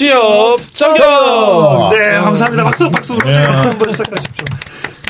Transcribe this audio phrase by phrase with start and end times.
[0.00, 1.90] 취업 적용.
[1.90, 2.64] 네, 감사합니다.
[2.64, 3.18] 박수, 박수.
[3.18, 3.36] 네.
[3.36, 4.29] 한번 시작하십시오.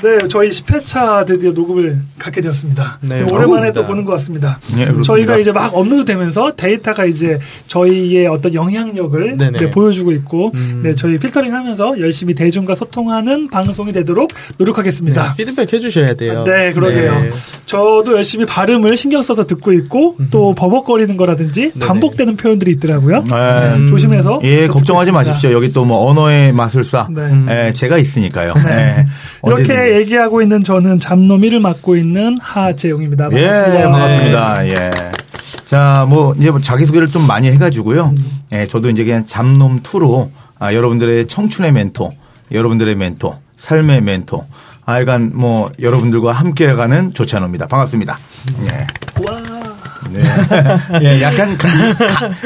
[0.03, 2.99] 네, 저희 10회차 드디어 녹음을 갖게 되었습니다.
[3.03, 4.59] 네, 네, 오랜만에 또 보는 것 같습니다.
[4.75, 10.81] 네, 저희가 이제 막 업로드 되면서 데이터가 이제 저희의 어떤 영향력을 네, 보여주고 있고, 음.
[10.82, 15.23] 네, 저희 필터링 하면서 열심히 대중과 소통하는 방송이 되도록 노력하겠습니다.
[15.23, 16.45] 네, 피드백 해주셔야 돼요.
[16.45, 17.21] 네, 그러게요.
[17.21, 17.31] 네.
[17.67, 20.29] 저도 열심히 발음을 신경 써서 듣고 있고, 음.
[20.31, 23.25] 또 버벅거리는 거라든지 반복되는 표현들이 있더라고요.
[23.31, 23.87] 음.
[23.87, 24.40] 조심해서.
[24.45, 25.53] 예, 걱정하지 마십시오.
[25.53, 27.09] 여기 또 뭐 언어의 마술사.
[27.48, 28.53] 예, 제가 있으니까요.
[28.68, 29.07] 예,
[29.45, 33.28] 이렇게 얘기하고 있는 저는 잡노미를 맡고 있는 하재용입니다.
[33.28, 33.78] 반갑습니다.
[33.78, 34.62] 예, 반갑습니다.
[34.62, 34.69] 네.
[34.70, 34.91] 예.
[35.64, 38.14] 자, 뭐 이제 뭐 자기 소개를 좀 많이 해가지고요.
[38.19, 38.41] 음.
[38.55, 42.12] 예, 저도 이제 그냥 잡놈 투로 아, 여러분들의 청춘의 멘토,
[42.53, 44.47] 여러분들의 멘토, 삶의 멘토,
[44.84, 47.67] 하여간 뭐 여러분들과 함께 가는 조찬호입니다.
[47.69, 48.19] 반갑습니다.
[48.67, 48.87] 예.
[49.31, 49.40] 와.
[50.12, 50.20] 네.
[51.03, 51.56] 예, 약간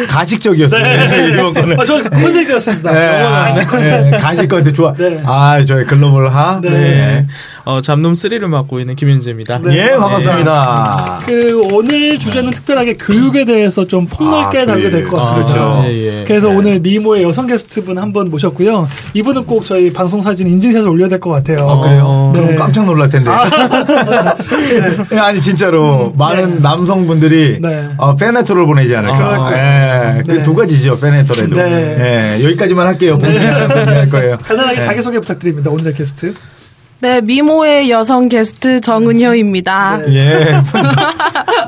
[0.09, 1.29] 가, 식적이었어요 네.
[1.33, 1.81] 이번 거는.
[1.81, 2.93] 아, 저 컨셉이었습니다.
[2.93, 3.23] 네.
[3.23, 4.11] 가식 컨셉.
[4.11, 4.19] 네.
[4.19, 4.93] 가식 컨셉 좋아.
[4.95, 5.23] 네.
[5.25, 6.61] 아, 저희 글로벌 하.
[6.63, 7.27] 네.
[7.67, 7.71] 네.
[7.71, 9.59] 어, 잡놈 3를 맡고 있는 김윤재입니다.
[9.65, 9.77] 네.
[9.79, 11.21] 예, 반갑습니다.
[11.21, 11.27] 네.
[11.27, 15.51] 그 오늘 주제는 특별하게 교육에 대해서 좀 폭넓게 아, 다루게 될 것 같습니다.
[15.51, 15.83] 아, 그렇죠.
[15.89, 16.25] 예, 예.
[16.27, 16.57] 그래서 네.
[16.57, 18.87] 오늘 미모의 여성 게스트분 한 번 모셨고요.
[19.15, 21.57] 이분은 꼭 저희 방송 사진 인증샷을 올려야 될 것 같아요.
[21.69, 22.31] 아, 그래요?
[22.35, 22.41] 네.
[22.41, 23.31] 그럼 깜짝 놀랄 텐데.
[23.31, 23.45] 아,
[25.11, 25.19] 네.
[25.19, 27.61] 아니 진짜로 음, 많은 남성분들이
[27.97, 29.19] 어, 페네토를 보내지 않을까.
[29.19, 33.19] 아, 예, 그두 가지죠, 페네토에도 예, 여기까지만 할게요.
[33.19, 34.37] 본인이 할 거예요.
[34.45, 35.71] 간단하게 자기소개 부탁드립니다.
[35.71, 36.35] 오늘의 게스트.
[37.01, 39.99] 네, 미모의 여성 게스트 정은효입니다.
[40.07, 40.15] 네.
[40.15, 40.61] 예.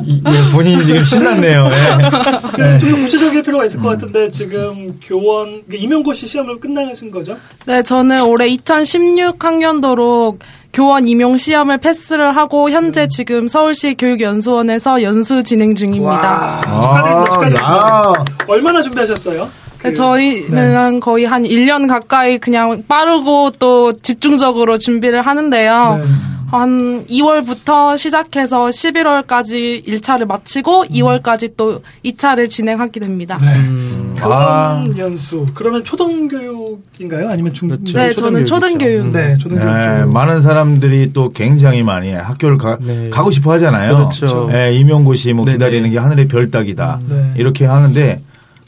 [0.07, 1.67] 예, 본인이 지금 신났네요.
[1.67, 2.63] 예.
[2.63, 2.79] 네.
[2.79, 7.37] 좀 구체적일 필요가 있을 것 같은데 지금 교원 임용고시 시험을 끝나신 거죠?
[7.67, 10.39] 네, 저는 올해 2016학년도로
[10.73, 13.09] 교원 임용 시험을 패스를 하고 현재 음.
[13.09, 16.61] 지금 서울시 교육연수원에서 연수 진행 중입니다.
[16.63, 17.25] 축하드립니다.
[17.25, 17.67] 축하드립니다.
[17.67, 18.03] 아,
[18.47, 19.66] 얼마나 준비하셨어요?
[19.89, 21.01] 그, 저희는 네.
[21.01, 25.98] 거의 한 1년 가까이 그냥 빠르고 또 집중적으로 준비를 하는데요.
[26.01, 26.07] 네.
[26.48, 30.89] 한 2월부터 시작해서 11월까지 1차를 마치고 음.
[30.89, 33.36] 2월까지 또 2차를 진행하게 됩니다.
[33.41, 33.57] 네.
[33.57, 34.17] 음.
[34.20, 34.85] 아.
[34.97, 35.47] 연수.
[35.55, 37.29] 그러면 초등교육인가요?
[37.29, 37.68] 아니면 중?
[37.68, 37.98] 그렇죠.
[37.98, 39.13] 네, 저는 초등교육.
[39.13, 39.68] 네, 초등교육.
[39.68, 43.11] 네, 많은 사람들이 또 굉장히 많이 학교를 가, 네.
[43.11, 43.97] 가고 싶어 하잖아요.
[43.97, 44.48] 그렇죠.
[44.51, 45.57] 네, 임용고시 뭐 네네.
[45.57, 47.01] 기다리는 게 하늘의 별 따기다.
[47.08, 47.33] 네.
[47.36, 48.23] 이렇게 하는데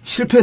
[0.05, 0.43] 실패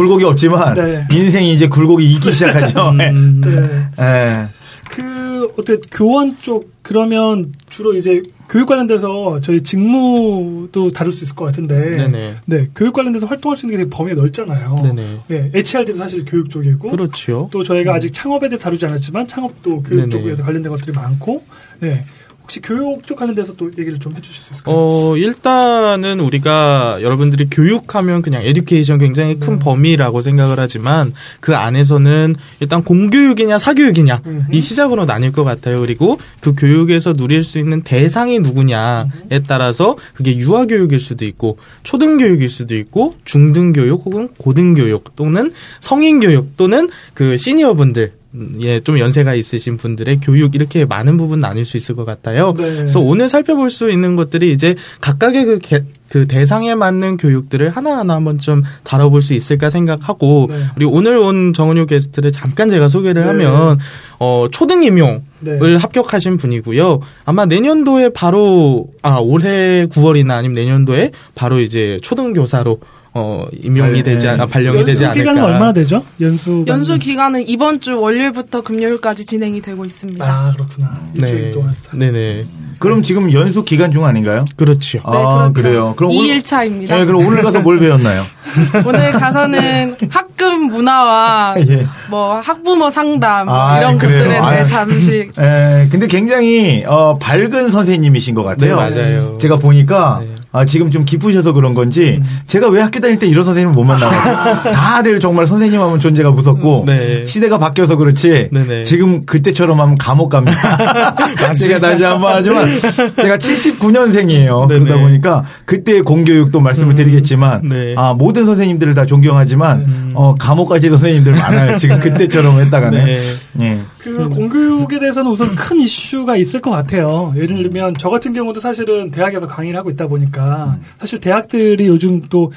[0.00, 1.06] 굴곡이 없지만 네.
[1.12, 2.88] 인생이 이제 굴곡이 있기 시작하죠.
[2.90, 2.96] 음,
[3.44, 3.90] 네.
[3.98, 4.46] 네.
[4.88, 11.44] 그 어떻게 교원 쪽 그러면 주로 이제 교육 관련돼서 저희 직무도 다룰 수 있을 것
[11.44, 12.34] 같은데, 네네.
[12.46, 14.76] 네 교육 관련돼서 활동할 수 있는 게 되게 범위가 넓잖아요.
[14.82, 15.18] 네네.
[15.28, 17.48] 네 HRD도 사실 교육 쪽이고, 그렇죠.
[17.52, 17.96] 또 저희가 음.
[17.96, 20.10] 아직 창업에 대해 다루지 않았지만 창업도 교육 네네.
[20.10, 21.44] 쪽에 관련된 것들이 많고,
[21.80, 22.04] 네
[22.50, 24.74] 혹시 교육 쪽 관련돼서 또 얘기를 좀 해주실 수 있을까요?
[24.76, 29.58] 어, 일단은 우리가 여러분들이 교육하면 그냥 에듀케이션 굉장히 큰 네.
[29.60, 34.42] 범위라고 생각을 하지만 그 안에서는 일단 공교육이냐 사교육이냐 음흠.
[34.52, 35.78] 이 시작으로 나뉠 것 같아요.
[35.80, 39.04] 그리고 그 교육에서 누릴 수 있는 대상이 누구냐에.
[39.46, 47.36] 따라서 그게 유아교육일 수도 있고 초등교육일 수도 있고 중등교육 혹은 고등교육 또는 성인교육 또는 그
[47.36, 48.19] 시니어분들
[48.60, 52.54] 예, 좀 연세가 있으신 분들의 교육 이렇게 많은 부분 나눌 수 있을 것 같아요.
[52.56, 52.62] 네.
[52.76, 58.14] 그래서 오늘 살펴볼 수 있는 것들이 이제 각각의 그, 개, 그 대상에 맞는 교육들을 하나하나
[58.14, 60.64] 한번 좀 다뤄볼 수 있을까 생각하고 네.
[60.76, 63.28] 그리고 오늘 온 정은효 게스트를 잠깐 제가 소개를 네.
[63.28, 63.80] 하면
[64.20, 65.76] 어, 초등 임용을 네.
[65.76, 67.00] 합격하신 분이고요.
[67.24, 72.78] 아마 내년도에 바로 아 올해 9월이나 아니면 내년도에 바로 이제 초등 교사로
[73.12, 75.18] 어, 임용이 되지 않아 발령이 되지 않을까.
[75.18, 76.04] 연수 기간은 얼마나 되죠?
[76.20, 80.24] 연수 연수 기간은 이번 주 월요일부터 금요일까지 진행이 되고 있습니다.
[80.24, 81.00] 아 그렇구나.
[81.14, 81.50] 일주일 네.
[81.50, 81.74] 동안.
[81.92, 82.44] 네네.
[82.78, 84.46] 그럼 지금 연수 기간 중 아닌가요?
[84.56, 85.00] 그렇죠.
[85.04, 85.52] 아, 네, 그렇죠.
[85.52, 85.94] 그래요.
[85.96, 86.88] 그럼 2일차입니다.
[86.88, 88.24] 네, 그럼 오늘 가서 뭘 배웠나요?
[88.86, 91.86] 오늘 가서는 학급 문화와 예.
[92.08, 94.18] 뭐 학부모 상담 아, 이런 그래요?
[94.22, 95.30] 것들에 대해 아, 잠시.
[95.38, 98.76] 예, 근데 굉장히 어, 밝은 선생님이신 것 같아요.
[98.80, 99.36] 네, 맞아요.
[99.38, 100.34] 제가 보니까 네.
[100.52, 102.40] 아, 지금 좀 기쁘셔서 그런 건지 음.
[102.46, 104.12] 제가 왜 학교 다닐 때 이런 선생님을 못 만나고
[104.72, 107.26] 다들 정말 선생님 하면 존재가 무섭고 네.
[107.26, 108.84] 시대가 바뀌어서 그렇지 네네.
[108.84, 111.16] 지금 그때처럼 하면 감옥 갑니다.
[111.58, 112.68] 제가 다시 한번 하지만
[113.16, 114.68] 제가 79년생이에요.
[114.68, 114.84] 네네.
[114.84, 116.96] 그러다 보니까 그때의 공교육도 말씀을 음.
[116.96, 117.94] 드리겠지만 네.
[117.96, 120.12] 아, 모든 선생님들을 다 존경하지만 음.
[120.14, 121.76] 어, 감옥 까지 선생님들 많아요.
[121.78, 123.04] 지금 그때처럼 했다가는.
[123.04, 123.20] 네.
[123.52, 123.80] 네.
[123.98, 127.32] 그 공교육에 대해서는 우선 큰 이슈가 있을 것 같아요.
[127.36, 130.82] 예를 들면 저 같은 경우도 사실은 대학에서 강의를 하고 있다 보니까 음.
[130.98, 132.52] 사실 대학들이 요즘 또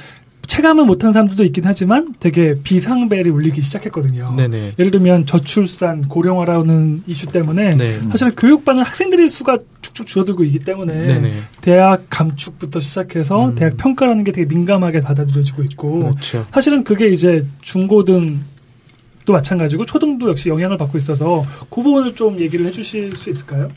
[0.48, 4.36] 체감을 못하는 사람들도 있긴 하지만 되게 비상벨이 울리기 시작했거든요.
[4.36, 4.74] 네네.
[4.78, 8.00] 예를 들면 저출산, 고령화라는 이슈 때문에 네.
[8.12, 11.34] 사실 교육받는 학생들의 수가 축축 줄어들고 있기 때문에 네네.
[11.62, 13.56] 대학 감축부터 시작해서 음.
[13.56, 16.46] 대학 평가라는 게 되게 민감하게 받아들여지고 있고 그렇죠.
[16.52, 18.42] 사실은 그게 이제 중고등
[19.26, 23.72] 도 마찬가지고 초등도 역시 영향을 받고 있어서 그 부분을 좀 얘기를 해주실 수 있을까요?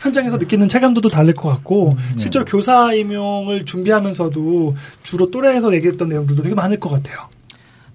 [0.00, 2.18] 현장에서 느끼는 체감도도 다를 것 같고 음, 네.
[2.22, 7.28] 실제로 교사 임용을 준비하면서도 주로 또래에서 얘기했던 내용들도 되게 많을 것 같아요.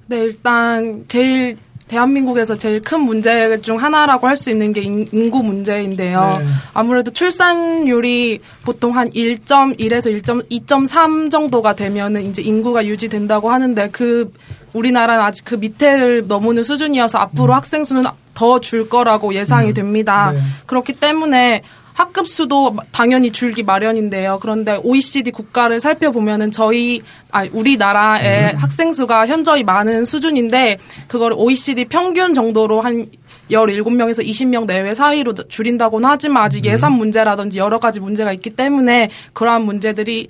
[0.08, 1.58] 네, 일단 제일
[1.88, 6.34] 대한민국에서 제일 큰 문제 중 하나라고 할 수 있는 게 인구 문제인데요.
[6.40, 6.46] 네.
[6.74, 14.32] 아무래도 출산율이 보통 한 1.1에서 1.2.3 정도가 되면은 이제 인구가 유지된다고 하는데 그
[14.74, 17.58] 우리나라는 아직 그 밑에를 넘는 수준이어서 앞으로 음.
[17.58, 18.04] 학생 수는
[18.34, 19.74] 더 줄 거라고 예상이 음.
[19.74, 20.32] 됩니다.
[20.32, 20.40] 네.
[20.66, 21.62] 그렇기 때문에
[21.94, 24.40] 학급 수도 당연히 줄기 마련인데요.
[24.42, 27.02] 그런데 OECD 국가를 살펴보면은 저희
[27.32, 28.58] 아 우리나라의 음.
[28.58, 33.06] 학생 수가 현저히 많은 수준인데 그걸 OECD 평균 정도로 한
[33.52, 36.72] 17명에서 20명 내외 사이로 줄인다고는 하지만 아직 음.
[36.72, 40.30] 예산 문제라든지 여러 가지 문제가 있기 때문에 그러한 문제들이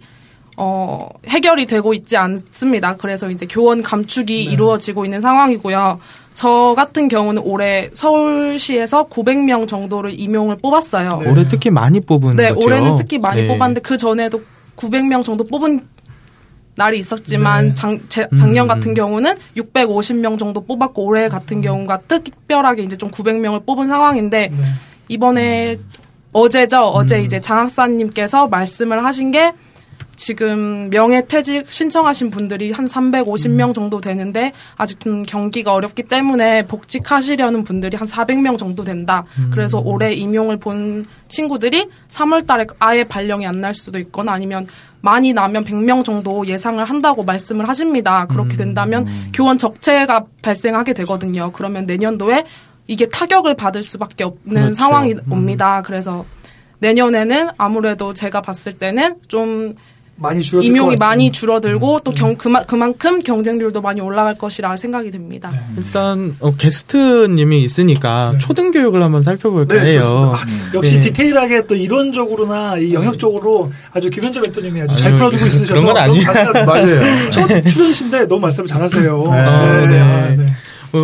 [0.55, 2.95] 어, 해결이 되고 있지 않습니다.
[2.97, 4.51] 그래서 이제 교원 감축이 네.
[4.51, 5.99] 이루어지고 있는 상황이고요.
[6.33, 11.19] 저 같은 경우는 올해 서울시에서 900명 정도를 임용을 뽑았어요.
[11.23, 11.29] 네.
[11.29, 12.65] 올해 특히 많이 뽑은 네, 거죠.
[12.65, 13.47] 올해는 특히 많이 네.
[13.47, 14.41] 뽑았는데 그 전에도
[14.75, 15.87] 900명 정도 뽑은
[16.75, 17.73] 날이 있었지만 네.
[17.75, 18.67] 장, 제, 작년 음.
[18.67, 24.57] 같은 경우는 650명 정도 뽑았고 올해 같은 경우가 특별하게 이제 좀 900명을 뽑은 상황인데 네.
[25.07, 25.77] 이번에
[26.31, 26.79] 어제죠.
[26.87, 27.25] 어제 음.
[27.25, 29.53] 이제 장학사님께서 말씀을 하신 게
[30.23, 33.73] 지금 명예퇴직 신청하신 분들이 한 350명 음.
[33.73, 39.25] 정도 되는데 아직 좀 경기가 어렵기 때문에 복직하시려는 분들이 한 400명 정도 된다.
[39.37, 39.49] 음.
[39.51, 44.65] 그래서 올해 임용을 본 친구들이 3월 달에 아예 발령이 안 날 수도 있거나 아니면
[45.01, 48.25] 많이 나면 100명 정도 예상을 한다고 말씀을 하십니다.
[48.25, 48.57] 그렇게 음.
[48.57, 49.31] 된다면 음.
[49.33, 51.51] 교원 적체가 발생하게 되거든요.
[51.51, 52.45] 그러면 내년도에
[52.87, 54.73] 이게 타격을 받을 수밖에 없는 그렇죠.
[54.73, 55.31] 상황이 음.
[55.31, 55.81] 옵니다.
[55.81, 56.25] 그래서
[56.79, 59.75] 내년에는 아무래도 제가 봤을 때는 좀
[60.15, 61.99] 많이 줄어들 임용이 많이 줄어들고 음.
[62.03, 65.51] 또 경, 그마, 그만큼 경쟁률도 많이 올라갈 것이라 생각이 됩니다.
[65.51, 65.59] 네.
[65.77, 68.37] 일단 어, 게스트님이 있으니까 네.
[68.37, 70.33] 초등 교육을 한번 살펴볼까 네, 해요.
[70.35, 71.01] 아, 역시 네.
[71.01, 76.25] 디테일하게 또 이론적으로나 이 영역적으로 아주 김현재 멘토님이 아주 잘 풀어주고 있으셔서 그런 건 아니에요.
[76.65, 77.29] 맞아요.
[77.31, 79.23] 첫 출연이신데 너무 말씀 잘하세요.
[79.31, 79.39] 네.
[79.39, 80.53] 아, 네.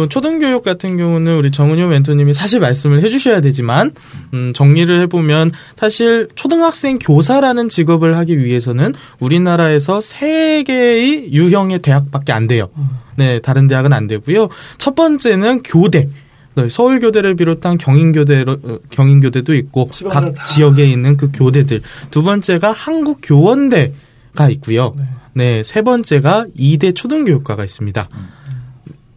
[0.10, 3.92] 초등교육 같은 경우는 우리 정은효 멘토님이 사실 말씀을 해주셔야 되지만
[4.34, 12.48] 음, 정리를 해보면 사실 초등학생 교사라는 직업을 하기 위해서는 우리나라에서 세 개의 유형의 대학밖에 안
[12.48, 12.70] 돼요.
[13.16, 14.50] 네, 다른 대학은 안 되고요.
[14.78, 16.08] 첫 번째는 교대.
[16.56, 20.44] 네, 서울교대를 비롯한 경인교대 어, 경인교대도 있고 각 다.
[20.44, 21.82] 지역에 있는 그 교대들.
[22.12, 24.94] 두 번째가 한국교원대가 있고요.
[24.98, 25.04] 네.
[25.34, 28.10] 네, 세 번째가 이대 초등교육과가 있습니다.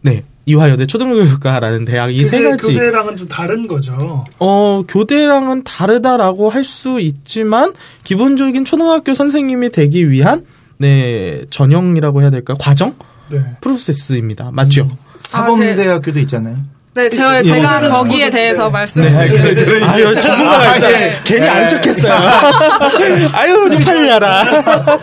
[0.01, 4.25] 네, 이화여대 초등교육과라는 대학 이 세 가지 교대랑은 좀 다른 거죠.
[4.39, 7.73] 어 교대랑은 다르다라고 할 수 있지만
[8.03, 10.45] 기본적인 초등학교 선생님이 되기 위한
[10.77, 12.95] 네 전형이라고 해야 될까 과정
[13.31, 13.39] 네.
[13.61, 14.51] 프로세스입니다.
[14.51, 14.83] 맞죠?
[14.83, 14.89] 음.
[15.29, 16.57] 사범대학교도 있잖아요.
[16.95, 18.69] 네, 저, 예, 제가 예, 거기에 대해서 네.
[18.69, 20.97] 말씀을 네, 네, 아유, 전문가가 있잖아요.
[20.97, 21.13] 네.
[21.23, 21.63] 괜히 안.
[23.33, 24.45] 아유, 좀 팔려라.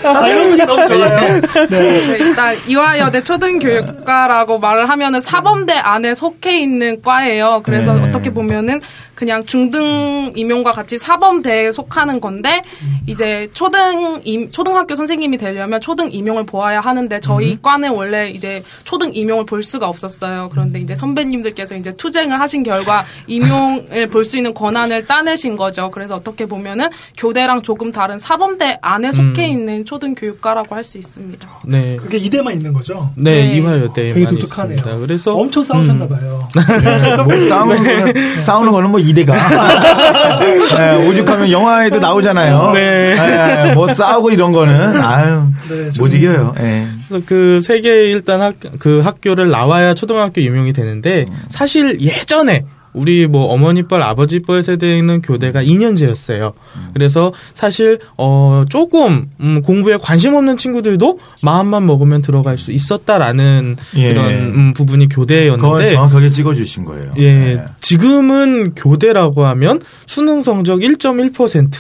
[0.04, 1.40] 아유, 이게 너무 좋아요.
[1.40, 1.40] 네.
[1.68, 7.61] 네, 일단, 이화여대 초등교육과라고 말을 하면은 사범대 안에 속해 있는 과예요.
[7.64, 8.09] 그래서 네.
[8.09, 8.80] 어떻게 보면은
[9.20, 12.62] 그냥 중등 임용과 같이 사범대에 속하는 건데
[13.06, 17.59] 이제 초등 임, 초등학교 선생님이 되려면 초등 임용을 보아야 하는데 저희 음.
[17.61, 20.49] 과는 원래 이제 초등 임용을 볼 수가 없었어요.
[20.50, 25.90] 그런데 이제 선배님들께서 이제 투쟁을 하신 결과 임용을 볼 수 있는 권한을 따내신 거죠.
[25.90, 29.50] 그래서 어떻게 보면은 교대랑 조금 다른 사범대 안에 속해 음.
[29.50, 31.49] 있는 초등 교육과라고 할 수 있습니다.
[31.66, 31.96] 네.
[31.96, 33.10] 그게 이대만 있는 거죠?
[33.16, 33.56] 네, 네.
[33.56, 34.75] 이화 여대에 되게 독특하네요.
[34.76, 34.99] 있습니다.
[34.99, 36.08] 그래서 엄청 싸우셨나 음.
[36.08, 36.49] 봐요.
[36.54, 37.16] 네.
[37.16, 39.34] 뭐 싸우는, 거는, 싸우는 거는 뭐 이대가
[40.40, 42.70] 네, 오죽하면 영화에도 나오잖아요.
[42.72, 43.14] 네.
[43.14, 43.72] 네.
[43.75, 46.54] 뭐 싸우고 이런 거는 아유 네, 못 이겨요.
[46.56, 46.87] 네.
[47.26, 54.02] 그 세계 일단 학, 그 학교를 나와야 초등학교 임용이 되는데 사실 예전에 우리 뭐 어머니뻘
[54.02, 56.52] 아버지뻘 세대에 있는 교대가 2년제였어요.
[56.93, 64.12] 그래서 사실 어 조금 음 공부에 관심 없는 친구들도 마음만 먹으면 들어갈 수 있었다라는 예.
[64.12, 67.12] 그런 음 부분이 교대였는데 정확하게 찍어 주신 거예요.
[67.19, 67.64] 예, 네.
[67.81, 71.71] 지금은 교대라고 하면 수능 성적 1.1%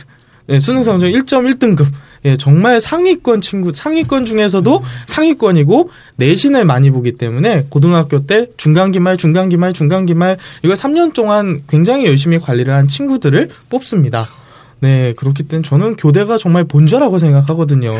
[0.46, 1.86] 네, 수능 성적 1.1등급.
[2.26, 9.72] 예, 정말 상위권 친구, 상위권 중에서도 상위권이고 내신을 많이 보기 때문에 고등학교 때 중간기말, 중간기말,
[9.72, 14.26] 중간기말 이걸 3년 동안 굉장히 열심히 관리를 한 친구들을 뽑습니다.
[14.80, 17.98] 네, 그렇기 때문에 저는 교대가 정말 본저라고 생각하거든요.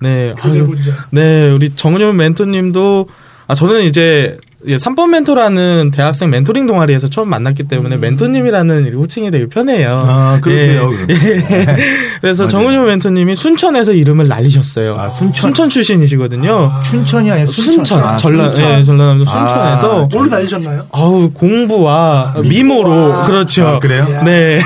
[0.00, 0.34] 네.
[0.40, 0.74] 아유,
[1.10, 3.08] 네, 우리 정은현 멘토님도
[3.46, 8.00] 아 저는 이제 예, 3번 멘토라는 대학생 멘토링 동아리에서 처음 만났기 때문에 음.
[8.00, 10.00] 멘토님이라는 호칭이 되게 편해요.
[10.02, 10.90] 아, 그러세요.
[11.10, 11.14] 예.
[11.14, 11.76] 예.
[12.22, 14.94] 그래서 정은효 멘토님이 순천에서 이름을 날리셨어요.
[14.96, 15.34] 아, 순천.
[15.34, 16.72] 순천 출신이시거든요.
[16.72, 17.74] 아, 춘천이 아니라 순천.
[17.74, 18.02] 순천.
[18.04, 18.78] 아, 전라, 순천.
[18.78, 20.02] 예, 전라남도 순천에서.
[20.04, 20.86] 아, 뭘로 날리셨나요?
[20.92, 23.22] 아우, 공부와 아, 미모 로.
[23.24, 23.66] 그렇죠.
[23.66, 24.06] 아, 그래요?
[24.24, 24.60] 네.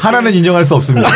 [0.00, 1.08] 하나는 인정할 수 없습니다.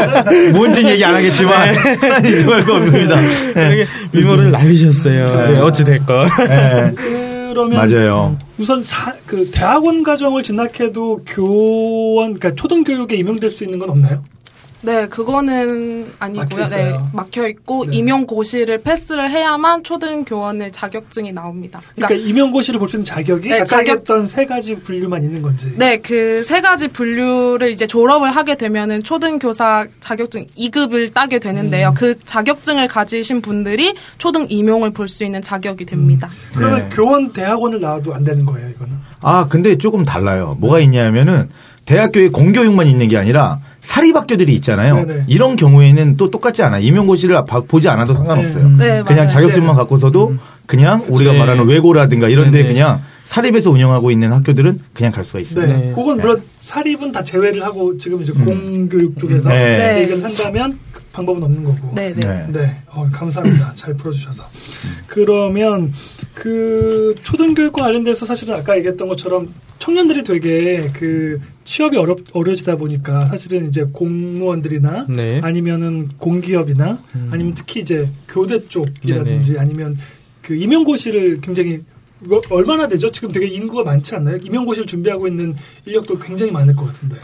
[0.54, 1.78] 뭔지 얘기 안 하겠지만, 네.
[2.00, 3.16] 하나는 인정할 수 없습니다.
[3.54, 3.84] 네.
[4.12, 5.50] 미모를 날리셨어요.
[5.50, 5.58] 네.
[5.58, 6.26] 어찌됐건.
[7.68, 7.76] 네.
[7.76, 8.38] 그러면 맞아요.
[8.58, 14.22] 우선 사, 그 대학원 과정을 진학해도 교원 그러니까 초등 교육에 임용될 수 있는 건 없나요?
[14.82, 16.64] 네, 그거는 아니고요.
[16.64, 17.96] 네, 막혀 있고 네.
[17.98, 21.80] 임용고시를 패스를 해야만 초등 교원의 자격증이 나옵니다.
[21.94, 23.98] 그러니까, 그러니까 임용고시를 볼 수 있는 자격이 네, 아까 자격...
[23.98, 25.72] 했던 세 가지 분류만 있는 건지.
[25.76, 31.90] 네, 그 세 가지 분류를 이제 졸업을 하게 되면은 초등 교사 자격증 2급을 따게 되는데요.
[31.90, 31.94] 음.
[31.94, 36.28] 그 자격증을 가지신 분들이 초등 임용을 볼 수 있는 자격이 됩니다.
[36.30, 36.52] 음.
[36.56, 36.96] 그러면 네.
[36.96, 38.94] 교원 대학원을 나와도 안 되는 거예요, 이거는?
[39.22, 40.56] 아, 근데 조금 달라요.
[40.60, 41.50] 뭐가 있냐면은
[41.90, 45.04] 대학교에 공교육만 있는 게 아니라 사립학교들이 있잖아요.
[45.04, 45.24] 네네.
[45.26, 46.84] 이런 경우에는 또 똑같지 않아요.
[46.84, 48.68] 임용고시를 보지 않아도 상관없어요.
[48.76, 50.38] 네, 그냥 자격증만 갖고서도 음.
[50.66, 51.38] 그냥 우리가 네.
[51.40, 55.66] 말하는 외고라든가 이런 데 그냥 사립에서 운영하고 있는 학교들은 그냥 갈 수가 있어요.
[55.66, 55.92] 네.
[55.92, 58.44] 그건 물론 사립은 다 제외를 하고 지금 이제 음.
[58.44, 60.02] 공교육 쪽에서 네.
[60.02, 61.94] 얘기를 한다면 그 방법은 없는 거고.
[61.94, 62.46] 네, 네.
[62.52, 62.82] 네.
[62.86, 63.72] 어, 감사합니다.
[63.74, 64.44] 잘 풀어주셔서.
[65.06, 65.92] 그러면
[66.34, 73.68] 그 초등교육과 관련돼서 사실은 아까 얘기했던 것처럼 청년들이 되게 그 취업이 어렵 어려지다 보니까 사실은
[73.68, 75.40] 이제 공무원들이나 네.
[75.42, 77.28] 아니면은 공기업이나 음.
[77.32, 79.60] 아니면 특히 이제 교대 쪽이라든지 네네.
[79.60, 79.98] 아니면
[80.42, 81.80] 그 임용고시를 굉장히
[82.50, 83.10] 얼마나 되죠?
[83.10, 84.36] 지금 되게 인구가 많지 않나요?
[84.36, 85.54] 임용고시를 준비하고 있는
[85.86, 87.16] 인력도 굉장히 많을 것 같은데.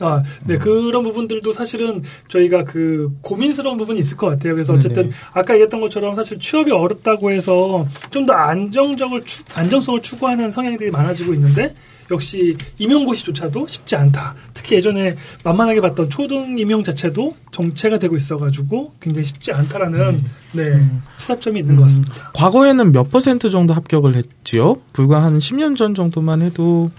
[0.00, 0.58] 아, 네, 음.
[0.60, 4.54] 그런 부분들도 사실은 저희가 그 고민스러운 부분이 있을 것 같아요.
[4.54, 5.14] 그래서 어쨌든 네네.
[5.32, 11.32] 아까 얘기했던 것처럼 사실 취업이 어렵다고 해서 좀 더 안정적을 추, 안정성을 추구하는 성향들이 많아지고
[11.32, 11.74] 있는데
[12.10, 14.34] 역시 임용고시조차도 쉽지 않다.
[14.54, 20.70] 특히 예전에 만만하게 봤던 초등 임용 자체도 정체가 되고 있어가지고 굉장히 쉽지 않다라는 네, 네
[20.76, 21.02] 음.
[21.18, 21.76] 시사점이 있는 음.
[21.76, 22.14] 것 같습니다.
[22.34, 24.76] 과거에는 몇 퍼센트 정도 합격을 했지요?
[24.92, 26.90] 불과 한 10년 전 정도만 해도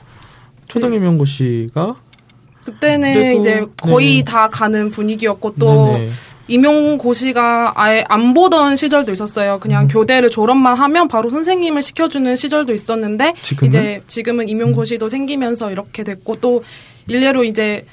[0.68, 0.98] 초등 네.
[0.98, 1.96] 임용고시가
[2.72, 4.24] 그때는 이제 거의 네.
[4.24, 6.08] 다 가는 분위기였고 또 네네.
[6.48, 9.60] 임용고시가 아예 안 보던 시절도 있었어요.
[9.60, 9.88] 그냥 음.
[9.88, 13.70] 교대를 졸업만 하면 바로 선생님을 시켜주는 시절도 있었는데 지금은?
[13.70, 15.10] 이제 지금은 임용고시도 음.
[15.10, 16.64] 생기면서 이렇게 됐고 또
[17.08, 17.86] 일례로 이제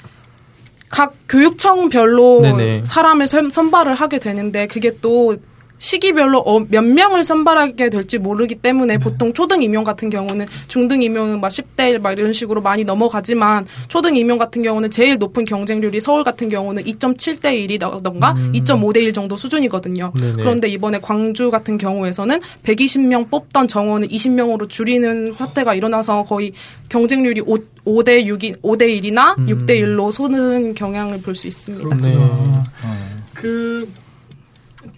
[0.89, 2.83] 각 교육청별로 네네.
[2.85, 5.35] 사람을 선발을 하게 되는데 그게 또
[5.77, 9.03] 시기별로 어, 몇 명을 선발하게 될지 모르기 때문에 네.
[9.03, 13.65] 보통 초등 임용 같은 경우는 중등 임용은 막 10대 1 막 이런 식으로 많이 넘어가지만
[13.87, 18.51] 초등 임용 같은 경우는 제일 높은 경쟁률이 서울 같은 경우는 2.7대 1이던가 음.
[18.53, 20.13] 2.5대 1 정도 수준이거든요.
[20.19, 20.33] 네네.
[20.37, 26.53] 그런데 이번에 광주 같은 경우에서는 120명 뽑던 정원을 20명으로 줄이는 사태가 일어나서 거의
[26.89, 27.55] 경쟁률이 5,
[27.85, 29.45] 5대 6이 5대 1이나 음.
[29.47, 31.95] 6대 1로 솟는 경향을 볼 수 있습니다.
[31.97, 32.15] 네.
[32.17, 32.63] 어.
[33.33, 33.87] 그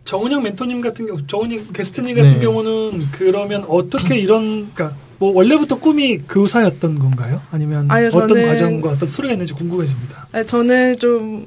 [0.09, 2.39] 정은영 멘토님 같은 경우, 정은영 게스트님 같은 네.
[2.39, 7.41] 경우는 그러면 어떻게 이런, 그러니까 뭐 원래부터 꿈이 교사였던 건가요?
[7.51, 10.27] 아니면 아니 어떤 저는, 과정과 어떤 소리가 있는지 궁금해집니다.
[10.33, 11.45] 네, 저는 좀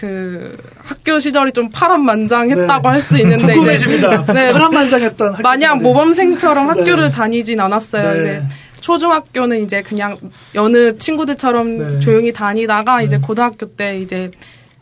[0.00, 2.88] 그 학교 시절이 좀 파란만장했다고 네.
[2.88, 4.22] 할 수 있는데 궁금해집니다.
[4.22, 6.80] 이제 네, 파란만장했던 마냥 모범생처럼 네.
[6.80, 8.22] 학교를 다니진 않았어요.
[8.22, 8.42] 네.
[8.80, 10.16] 초중학교는 이제 그냥
[10.54, 12.00] 여느 친구들처럼 네.
[12.00, 14.30] 조용히 다니다가 이제 고등학교 때 이제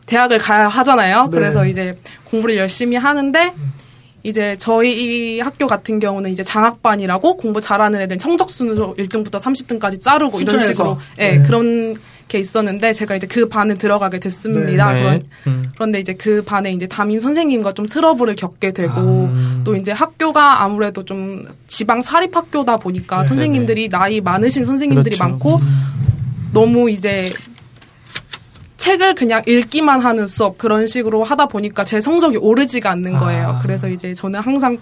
[0.09, 1.25] 대학을 가야 하잖아요.
[1.25, 1.31] 네.
[1.31, 3.53] 그래서 이제 공부를 열심히 하는데
[4.23, 10.41] 이제 저희 학교 같은 경우는 이제 장학반이라고 공부 잘하는 애들 성적 순으로 1등부터 30등까지 자르고
[10.41, 11.97] 이런 식으로 예, 네, 그런
[12.27, 14.93] 게 있었는데 제가 이제 그 반에 들어가게 됐습니다.
[14.93, 15.03] 네.
[15.03, 15.65] 그런, 음.
[15.75, 19.61] 그런데 이제 그 반에 이제 담임 선생님과 좀 트러블을 겪게 되고 아.
[19.65, 23.29] 또 이제 학교가 아무래도 좀 지방 사립 학교다 보니까 네.
[23.29, 25.31] 선생님들이 나이 많으신 선생님들이 그렇죠.
[25.31, 25.83] 많고 음.
[26.53, 27.33] 너무 이제
[28.89, 33.21] 책을 그냥 읽기만 하는 수업 그런 식으로 하다 보니까 제 성적이 오르지가 않는 아.
[33.21, 33.49] 거예요.
[33.49, 33.59] 아.
[33.59, 34.79] 그래서 이제 저는 항상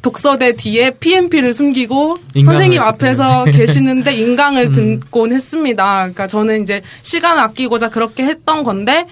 [0.00, 5.00] 독서대 뒤에 PMP를 숨기고 선생님 앞에서 계시는데 인강을 음.
[5.00, 5.98] 듣곤 했습니다.
[5.98, 9.06] 그러니까 저는 이제 시간을 아끼고자 그렇게 했던 건데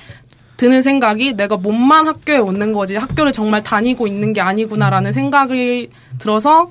[0.57, 6.71] 드는 생각이 내가 몸만 학교에 오는 거지 학교를 정말 다니고 있는 게 아니구나라는 생각이 들어서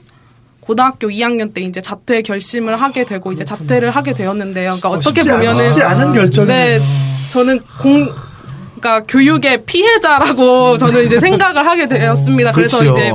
[0.69, 4.75] 고등학교 2학년 때 이제 자퇴 결심을 하게 되고 이제 자퇴를 하게 되었는데요.
[4.77, 6.45] 그러니까 어, 떻게 보면은 쉽지 않은 결정.
[6.45, 6.77] 네,
[7.31, 8.07] 저는 공
[8.75, 12.51] 그러니까 교육의 피해자라고 저는 이제 생각을 하게 되었습니다.
[12.51, 12.85] 그래서.
[12.85, 13.11] 이제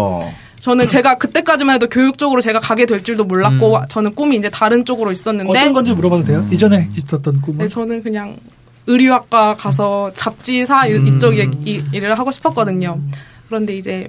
[0.59, 3.83] 저는 제가 그때까지만 해도 교육 쪽으로 제가 가게 될 줄도 몰랐고 음.
[3.89, 6.45] 저는 꿈이 이제 다른 쪽으로 있었는데 어떤 건지 물어봐도 돼요?
[6.51, 7.59] 이전에 있었던 꿈은?
[7.59, 8.37] 네, 저는 그냥
[8.89, 11.07] 의류학과 가서 잡지사 음.
[11.07, 12.99] 이쪽 일을 하고 싶었거든요.
[13.47, 14.09] 그런데 이제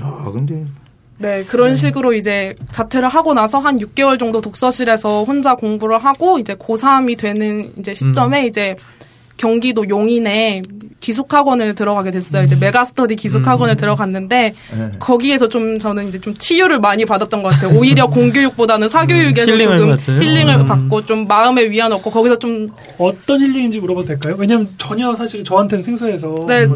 [0.00, 0.66] 아 근데
[1.18, 1.74] 네, 그런 네.
[1.76, 7.72] 식으로 이제 자퇴를 하고 나서 한 6개월 정도 독서실에서 혼자 공부를 하고 이제 고3이 되는
[7.78, 8.48] 이제 시점에 음.
[8.48, 8.76] 이제
[9.36, 10.62] 경기도 용인에
[11.00, 12.44] 기숙학원을 들어가게 됐어요.
[12.44, 12.60] 이제 음.
[12.60, 13.76] 메가스터디 기숙학원을 음.
[13.76, 14.90] 들어갔는데 네.
[14.98, 17.78] 거기에서 좀 저는 이제 좀 치유를 많이 받았던 것 같아요.
[17.78, 19.58] 오히려 공교육보다는 사교육에서 음.
[19.58, 20.20] 조금 같아요.
[20.20, 20.66] 힐링을 음.
[20.66, 22.68] 받고 좀 마음의 위안 얻고 거기서 좀
[22.98, 24.36] 어떤 힐링인지 물어봐도 될까요?
[24.38, 26.66] 왜냐면 전혀 사실 저한테는 생소해서 네.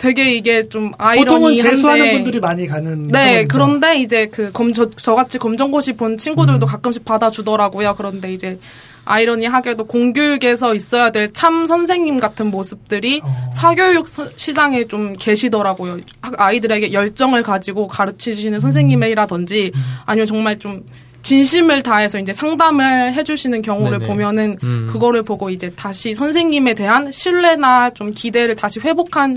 [0.00, 4.88] 되게 이게 좀 아이러니한데 보통은 재수하는 분들이 많이 가는 네 그런데 이제 그 검 저,
[4.90, 6.68] 저같이 검정고시 본 친구들도 음.
[6.68, 8.58] 가끔씩 받아주더라고요 그런데 이제
[9.04, 13.50] 아이러니하게도 공교육에서 있어야 될 참 선생님 같은 모습들이 어.
[13.52, 18.60] 사교육 시장에 좀 계시더라고요 아이들에게 열정을 가지고 가르치시는 음.
[18.60, 19.80] 선생님이라든지 음.
[20.06, 20.82] 아니면 정말 좀
[21.22, 24.10] 진심을 다해서 이제 상담을 해주시는 경우를 네네.
[24.10, 24.88] 보면은 음.
[24.90, 29.36] 그거를 보고 이제 다시 선생님에 대한 신뢰나 좀 기대를 다시 회복한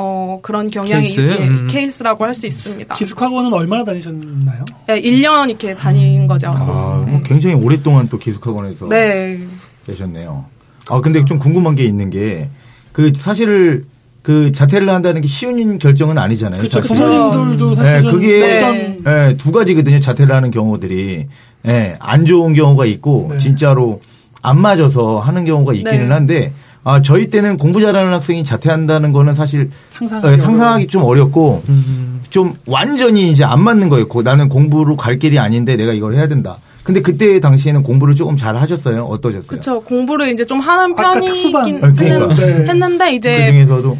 [0.00, 1.20] 어, 그런 경향이 케이스?
[1.20, 1.66] 예, 음.
[1.68, 2.94] 케이스라고 할 수 있습니다.
[2.94, 4.64] 기숙학원은 얼마나 다니셨나요?
[4.86, 6.46] 네, 1년 이렇게 다닌 거죠.
[6.56, 7.20] 아, 네.
[7.24, 9.40] 굉장히 오랫동안 또 기숙학원에서 네.
[9.86, 10.44] 계셨네요.
[10.88, 12.48] 아, 근데 좀 궁금한 게 있는 게,
[12.92, 13.86] 그, 사실을,
[14.22, 16.60] 그 자퇴를 한다는 게 쉬운 결정은 아니잖아요.
[16.60, 16.80] 그렇죠.
[16.82, 18.96] 부모님들도 사실은 네, 그게 네.
[19.02, 19.98] 네, 두 가지거든요.
[19.98, 21.26] 자퇴를 하는 경우들이
[21.62, 23.38] 네, 안 좋은 경우가 있고 네.
[23.38, 23.98] 진짜로
[24.42, 26.14] 안 맞아서 하는 경우가 있기는 네.
[26.14, 26.52] 한데
[26.88, 32.22] 아, 저희 때는 공부 잘하는 학생이 자퇴한다는 거는 사실 상상하기, 네, 상상하기 좀 어렵고 음.
[32.30, 34.06] 좀 완전히 이제 안 맞는 거예요.
[34.24, 36.56] 나는 공부로 갈 길이 아닌데 내가 이걸 해야 된다.
[36.84, 39.04] 근데 그때 당시에는 공부를 조금 잘 하셨어요?
[39.04, 39.48] 어떠셨어요?
[39.48, 39.82] 그렇죠.
[39.82, 42.34] 공부를 이제 좀 하는 편이긴 아, 그러니까.
[42.72, 43.98] 했는데 이제 그 중에서도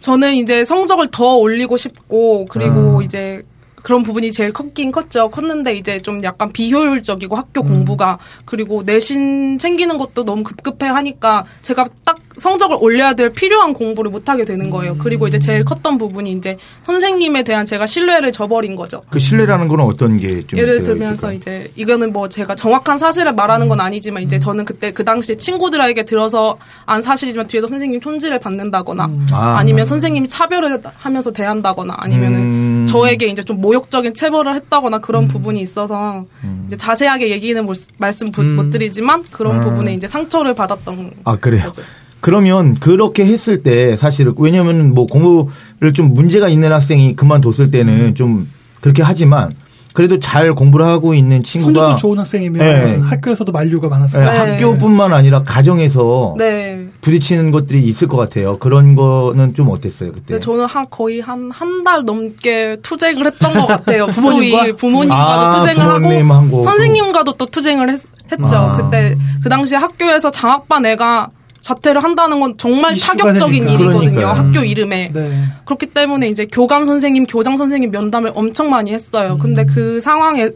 [0.00, 3.04] 저는 이제 성적을 더 올리고 싶고 그리고 아.
[3.04, 3.40] 이제
[3.86, 5.30] 그런 부분이 제일 컸긴 컸죠.
[5.30, 7.68] 컸는데 이제 좀 약간 비효율적이고 학교 음.
[7.68, 14.10] 공부가 그리고 내신 챙기는 것도 너무 급급해 하니까 제가 딱 성적을 올려야 될 필요한 공부를
[14.10, 14.92] 못 하게 되는 거예요.
[14.92, 14.98] 음.
[14.98, 19.02] 그리고 이제 제일 컸던 부분이 이제 선생님에 대한 제가 신뢰를 저버린 거죠.
[19.10, 23.68] 그 신뢰라는 거는 어떤 게 좀 예를 들면서 이제 이거는 뭐 제가 정확한 사실을 말하는
[23.68, 29.06] 건 아니지만 이제 저는 그때 그 당시에 친구들에게 들어서 안 사실이지만 뒤에서 선생님 촌지를 받는다거나
[29.06, 29.26] 음.
[29.32, 29.62] 아.
[29.64, 32.86] 니면 선생님이 차별을 하면서 대한다거나 아니면은 음.
[32.88, 35.28] 저에게 이제 좀 모욕적인 체벌을 했다거나 그런 음.
[35.28, 36.64] 부분이 있어서 음.
[36.66, 38.70] 이제 자세하게 얘기는 못, 말씀 못, 못 음.
[38.70, 39.64] 드리지만 그런 아.
[39.64, 41.64] 부분에 이제 상처를 받았던 아 그래요.
[41.64, 41.82] 거죠.
[42.26, 48.48] 그러면 그렇게 했을 때 사실 왜냐면 뭐 공부를 좀 문제가 있는 학생이 그만뒀을 때는 좀
[48.80, 49.52] 그렇게 하지만
[49.92, 52.98] 그래도 잘 공부를 하고 있는 친구가 성적도 좋은 학생이면 네.
[53.00, 54.24] 학교에서도 만류가 많았어요.
[54.24, 54.38] 네.
[54.38, 56.88] 학교뿐만 아니라 가정에서 네.
[57.00, 58.58] 부딪히는 것들이 있을 것 같아요.
[58.58, 60.34] 그런 거는 좀 어땠어요 그때?
[60.34, 64.06] 네, 저는 한 거의 한 한 달 넘게 투쟁을 했던 것 같아요.
[64.10, 68.00] 부모님과 부모님과도 아, 투쟁을 하고 선생님과도 또 투쟁을 했,
[68.48, 68.76] 죠 아.
[68.78, 71.28] 그때 그 당시에 학교에서 장학반 애가
[71.66, 73.74] 자퇴를 한다는 건 정말 타격적인 되니까.
[73.74, 74.10] 일이거든요.
[74.12, 74.28] 그러니까요.
[74.28, 75.10] 학교 이름에.
[75.12, 75.44] 네.
[75.64, 79.32] 그렇기 때문에 이제 교감 선생님, 교장 선생님 면담을 엄청 많이 했어요.
[79.32, 79.38] 음.
[79.40, 80.52] 근데 그 상황에서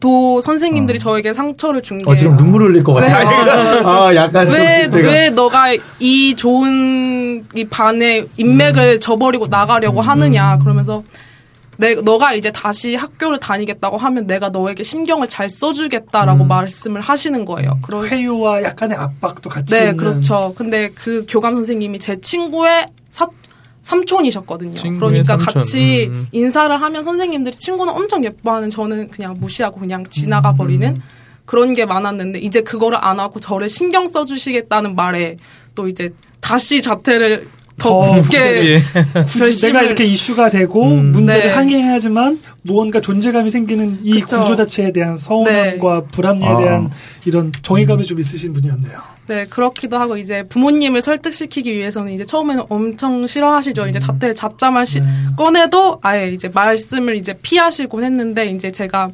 [0.00, 1.00] 도 선생님들이 어.
[1.00, 2.10] 저에게 상처를 준 게.
[2.10, 3.26] 어, 지금 눈물 흘릴 것 같아요.
[3.26, 3.82] 네.
[3.88, 4.48] 아, 약간.
[4.48, 9.00] 왜, 왜 너가 이 좋은 이 반의 인맥을 음.
[9.00, 10.06] 저버리고 나가려고 음.
[10.06, 10.58] 하느냐.
[10.58, 11.02] 그러면서
[11.78, 16.48] 내, 너가 이제 다시 학교를 다니겠다고 하면 내가 너에게 신경을 잘 써주겠다라고 음.
[16.48, 17.78] 말씀을 하시는 거예요.
[17.82, 19.74] 그런 회유와 약간의 압박도 같이.
[19.74, 19.96] 네, 있는.
[19.96, 20.52] 그렇죠.
[20.56, 23.28] 근데 그 교감 선생님이 제 친구의 사,
[23.82, 24.74] 삼촌이셨거든요.
[24.98, 25.54] 그러니까 삼촌.
[25.54, 26.26] 같이 음.
[26.32, 31.02] 인사를 하면 선생님들이 친구는 엄청 예뻐하는 저는 그냥 무시하고 그냥 지나가 버리는 음.
[31.44, 35.36] 그런 게 많았는데 이제 그거를 안 하고 저를 신경 써주시겠다는 말에
[35.76, 36.10] 또 이제
[36.40, 37.46] 다시 자퇴를
[37.78, 38.80] 더 굳게
[39.26, 41.12] 굳이 내가 이렇게 이슈가 되고 음.
[41.12, 41.48] 문제를 네.
[41.48, 44.40] 항의해야지만 무언가 존재감이 생기는 이 그쵸.
[44.40, 46.06] 구조 자체에 대한 서운함과 네.
[46.12, 46.58] 불합리에 아.
[46.58, 46.90] 대한
[47.24, 48.04] 이런 정의감이 음.
[48.04, 49.18] 좀 있으신 분이었네요.
[49.28, 53.84] 네, 그렇기도 하고 이제 부모님을 설득시키기 위해서는 이제 처음에는 엄청 싫어하시죠.
[53.84, 53.88] 음.
[53.90, 55.06] 이제 자퇴 자자만 시, 네.
[55.36, 59.10] 꺼내도 아예 이제 말씀을 이제 피하시곤 했는데 이제 제가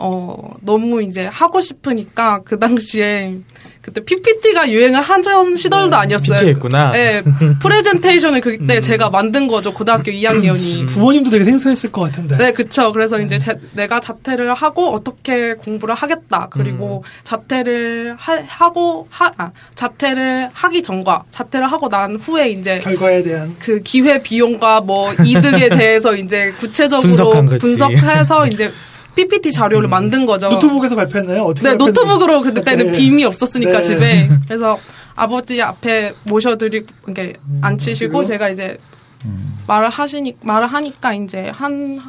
[0.00, 3.36] 어 너무 이제 하고 싶으니까 그 당시에
[3.82, 6.38] 그때 PPT가 유행을 하던 시절도 네, 아니었어요.
[6.38, 6.92] PT했구나.
[6.92, 7.22] 네,
[7.62, 8.80] 프레젠테이션을 그때 음.
[8.80, 9.72] 제가 만든 거죠.
[9.72, 10.82] 고등학교 2학년이.
[10.82, 10.86] 음.
[10.86, 12.36] 부모님도 되게 생소했을 것 같은데.
[12.36, 12.92] 네, 그쵸.
[12.92, 16.48] 그래서 이제 자, 내가 자퇴를 하고 어떻게 공부를 하겠다.
[16.50, 17.08] 그리고 음.
[17.24, 23.56] 자퇴를 하, 고 하, 아, 자퇴를 하기 전과 자퇴를 하고 난 후에 이제 결과에 대한
[23.58, 28.70] 그 기회 비용과 뭐 이득에 대해서 이제 구체적으로 분석해서 이제
[29.14, 29.90] PPT 자료를 음.
[29.90, 30.48] 만든 거죠.
[30.50, 31.42] 노트북에서 발표했나요?
[31.42, 32.98] 어떻게 네, 노트북으로 그때는 네.
[32.98, 33.82] 빔이 없었으니까 네.
[33.82, 34.28] 집에.
[34.46, 34.78] 그래서
[35.16, 37.60] 아버지 앞에 모셔드리고 이렇게 음.
[37.62, 38.78] 앉히시고 제가 이제
[39.24, 39.54] 음.
[39.66, 42.00] 말을 하시니 말을 하니까 이제 한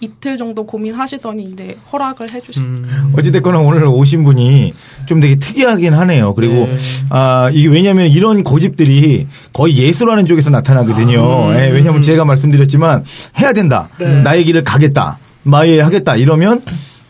[0.00, 2.62] 이틀 정도 고민하시더니 이제 허락을 해주셨.
[2.62, 3.12] 음.
[3.16, 4.72] 어찌됐거나 오늘 오신 분이
[5.06, 6.34] 좀 되게 특이하긴 하네요.
[6.34, 6.76] 그리고 네.
[7.10, 11.20] 아 이게 왜냐하면 이런 고집들이 거의 예술하는 쪽에서 나타나거든요.
[11.20, 11.54] 아, 음.
[11.54, 13.04] 네, 왜냐하면 제가 말씀드렸지만
[13.40, 13.88] 해야 된다.
[13.98, 14.22] 네.
[14.22, 15.18] 나의 길을 가겠다.
[15.42, 16.16] 마에 하겠다.
[16.16, 16.62] 이러면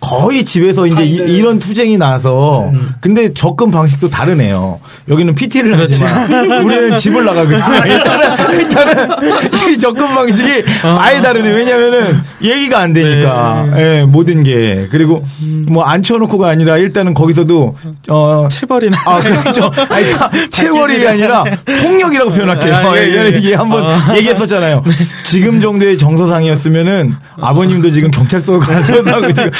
[0.08, 2.94] 거의 집에서 이제 이, 이런 투쟁이 나서 음.
[3.00, 4.80] 근데 접근 방식도 다르네요.
[5.08, 6.02] 여기는 PT를 그렇지.
[6.04, 7.62] 하지만 우리는 집을 나가거든요.
[7.62, 10.98] 아, 일단은, 일단은 이 접근 방식이 아.
[11.00, 11.50] 아예 다르네.
[11.50, 14.00] 왜냐면은 얘기가 안 되니까 네.
[14.00, 15.24] 예, 모든 게 그리고
[15.68, 17.76] 뭐 앉혀놓고가 아니라 일단은 거기서도
[18.08, 19.70] 어 체벌이나 아 그렇죠.
[19.88, 21.44] 아니 그러니까 체벌이 아니라
[21.82, 22.74] 폭력이라고 표현할게요.
[22.74, 23.38] 아, 예, 예, 예.
[23.38, 24.16] 이게 한번 아.
[24.16, 24.82] 얘기했었잖아요.
[24.84, 24.92] 네.
[25.24, 29.50] 지금 정도의 정서상이었으면은 아버님도 지금 경찰서 가셨다고 지금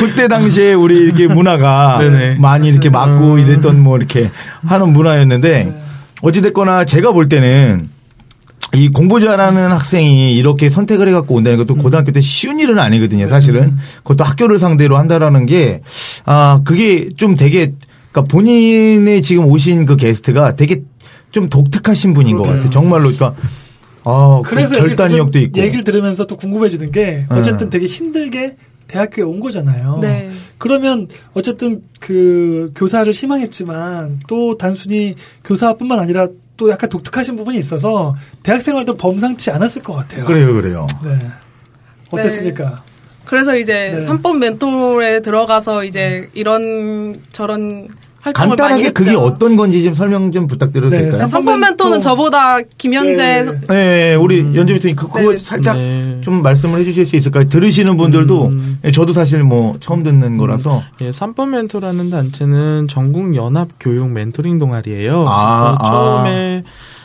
[0.00, 1.98] 그때 당시에 우리 이렇게 문화가.
[2.40, 3.38] 많이 이렇게 맞고 음.
[3.38, 4.30] 이랬던 뭐 이렇게
[4.66, 5.82] 하는 문화였는데 네.
[6.22, 7.88] 어찌됐거나 제가 볼 때는
[8.74, 13.64] 이 공부 잘하는 학생이 이렇게 선택을 해갖고 온다는 것도 고등학교 때 쉬운 일은 아니거든요, 사실은.
[13.64, 13.78] 음.
[13.98, 15.82] 그것도 학교를 상대로 한다라는 게,
[16.24, 17.72] 아, 그게 좀 되게,
[18.12, 20.82] 그러니까 본인의 지금 오신 그 게스트가 되게
[21.30, 22.50] 좀 독특하신 분인 그러게요.
[22.50, 22.70] 것 같아요.
[22.70, 23.10] 정말로.
[23.10, 23.34] 그러니까
[24.04, 25.60] 아, 그 그래서 그 결단력도 있고.
[25.60, 27.70] 얘기를 들으면서 또 궁금해지는 게 어쨌든 음.
[27.70, 28.56] 되게 힘들게
[28.92, 30.00] 대학교에 온 거잖아요.
[30.02, 30.30] 네.
[30.58, 36.28] 그러면 어쨌든 그 교사를 희망했지만 또 단순히 교사뿐만 아니라
[36.58, 40.26] 또 약간 독특하신 부분이 있어서 대학 생활도 범상치 않았을 것 같아요.
[40.26, 40.86] 그래요, 그래요.
[41.02, 41.18] 네.
[42.10, 42.68] 어땠습니까?
[42.68, 42.74] 네.
[43.24, 44.06] 그래서 이제 네.
[44.06, 47.88] 3번 멘토에 들어가서 이제 이런 저런
[48.30, 51.26] 간단하게 그게 어떤 건지 좀 설명 좀 부탁드려도 네, 될까요?
[51.26, 54.54] 3번 멘토는 저보다 김현재 네, 네 우리 음.
[54.54, 55.38] 연재 멘토님 그, 그거 네.
[55.38, 56.20] 살짝 네.
[56.20, 57.48] 좀 말씀을 해주실 수 있을까요?
[57.48, 58.78] 들으시는 분들도 음.
[58.84, 64.58] 예, 저도 사실 뭐 처음 듣는 거라서 예, 3번 멘토라는 단체는 전국 연합 교육 멘토링
[64.58, 65.24] 동아리예요.
[65.26, 65.90] 아, 그래서 아.
[65.90, 66.62] 처음에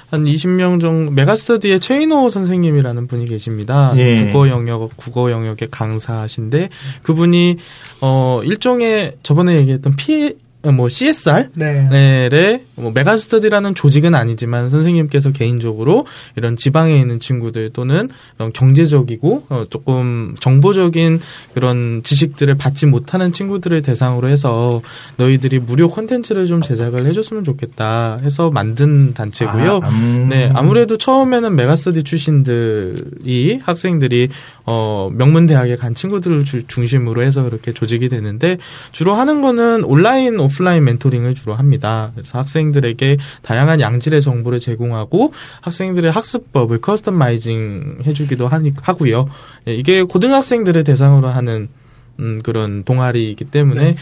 [0.09, 3.91] 한 20명 정도 메가스터디의 최인호 선생님이라는 분이 계십니다.
[3.97, 4.25] 예.
[4.25, 6.69] 국어 영역 국어 영역의 강사신데
[7.01, 7.57] 그분이
[8.01, 10.35] 어 일종의 저번에 얘기했던 피
[10.73, 11.87] 뭐 CSR 네.
[11.89, 12.63] 네.
[12.75, 18.09] 뭐 메가스터디라는 조직은 아니지만 선생님께서 개인적으로 이런 지방에 있는 친구들 또는
[18.53, 21.19] 경제적이고 어 조금 정보적인
[21.53, 24.81] 그런 지식들을 받지 못하는 친구들을 대상으로 해서
[25.17, 29.79] 너희들이 무료 콘텐츠를 좀 제작을 해줬으면 좋겠다 해서 만든 단체고요.
[29.83, 30.27] 아, 음.
[30.29, 34.29] 네 아무래도 처음에는 메가스터디 출신들이 학생들이
[34.65, 38.57] 어 명문 대학에 간 친구들을 중심으로 해서 그렇게 조직이 되는데
[38.91, 42.11] 주로 하는 거는 온라인 오프 라인 멘토링을 주로 합니다.
[42.13, 48.49] 그래서 학생들에게 다양한 양질의 정보를 제공하고 학생들의 학습법을 customizing 해주기도
[48.81, 49.27] 하고요.
[49.67, 51.67] 예, 이게 고등학생들을 대상으로 하는
[52.19, 53.95] 음, 그런 동아리이기 때문에 네.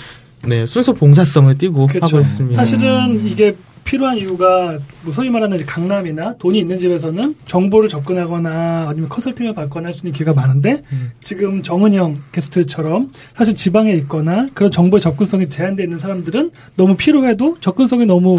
[0.48, 2.06] 네, 순수 봉사성을 띠고 그렇죠.
[2.06, 2.56] 하고 있습니다.
[2.56, 9.54] 사실은 이게 필요한 이유가 뭐 소위 말하는 강남이나 돈이 있는 집에서는 정보를 접근하거나 아니면 컨설팅을
[9.54, 11.12] 받거나 할 수 있는 기회가 많은데 음.
[11.24, 18.06] 지금 정은영 게스트처럼 사실 지방에 있거나 그런 정보의 접근성이 제한되어 있는 사람들은 너무 필요해도 접근성이
[18.08, 18.36] 너무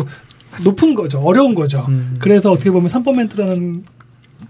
[0.65, 1.21] 높은 거죠.
[1.21, 1.87] 어려운 거죠.
[1.89, 2.17] 음.
[2.19, 3.85] 그래서 어떻게 보면 3번 멘트라는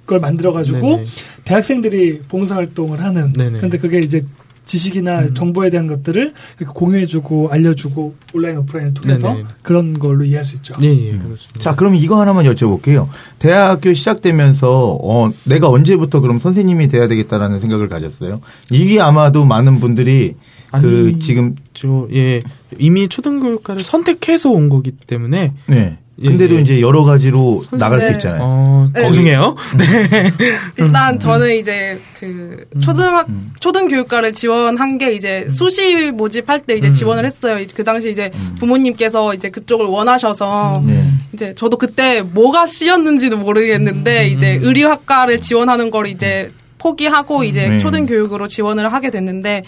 [0.07, 1.05] 걸 만들어가지고
[1.45, 3.59] 대학생들이 봉사활동을 하는 네네.
[3.59, 4.23] 그런데 그게 이제
[4.67, 5.35] 지식이나 음.
[5.35, 6.35] 정보에 대한 것들을
[6.75, 9.45] 공유해주고 알려주고 온라인 오프라인을 통해서 네네.
[9.63, 10.75] 그런 걸로 이해할 수 있죠.
[10.83, 11.61] 예, 예, 그렇습니다.
[11.61, 13.09] 자, 그럼 이거 하나만 여쭤볼게요.
[13.39, 18.41] 대학교 시작되면서 어, 내가 언제부터 그럼 선생님이 돼야 되겠다라는 생각을 가졌어요.
[18.71, 20.35] 이게 아마도 많은 분들이
[20.73, 22.43] 그 아니, 그 지금 저 예
[22.79, 25.99] 이미 초등교육과를 선택해서 온 거기 때문에 네.
[26.23, 26.61] 예, 근데도 예.
[26.63, 28.07] 이제 여러 가지로 나갈 네.
[28.07, 28.41] 수 있잖아요.
[28.43, 29.05] 어, 네.
[29.05, 29.55] 죄송해요.
[29.77, 30.33] 네.
[30.79, 33.53] 일단 음, 저는 이제 그 초등학 음.
[33.61, 35.49] 초등 교육과를 지원한 게 이제 음.
[35.51, 36.93] 수시 모집할 때 이제 음.
[36.93, 37.63] 지원을 했어요.
[37.75, 38.57] 그 당시 이제 음.
[38.59, 41.11] 부모님께서 이제 그쪽을 원하셔서 네.
[41.35, 47.79] 이제 저도 그때 뭐가 씨였는지도 모르겠는데 이제 의류학과를 지원하는 걸 이제 포기하고 이제 네.
[47.79, 49.65] 초등 교육으로 지원을 하게 됐는데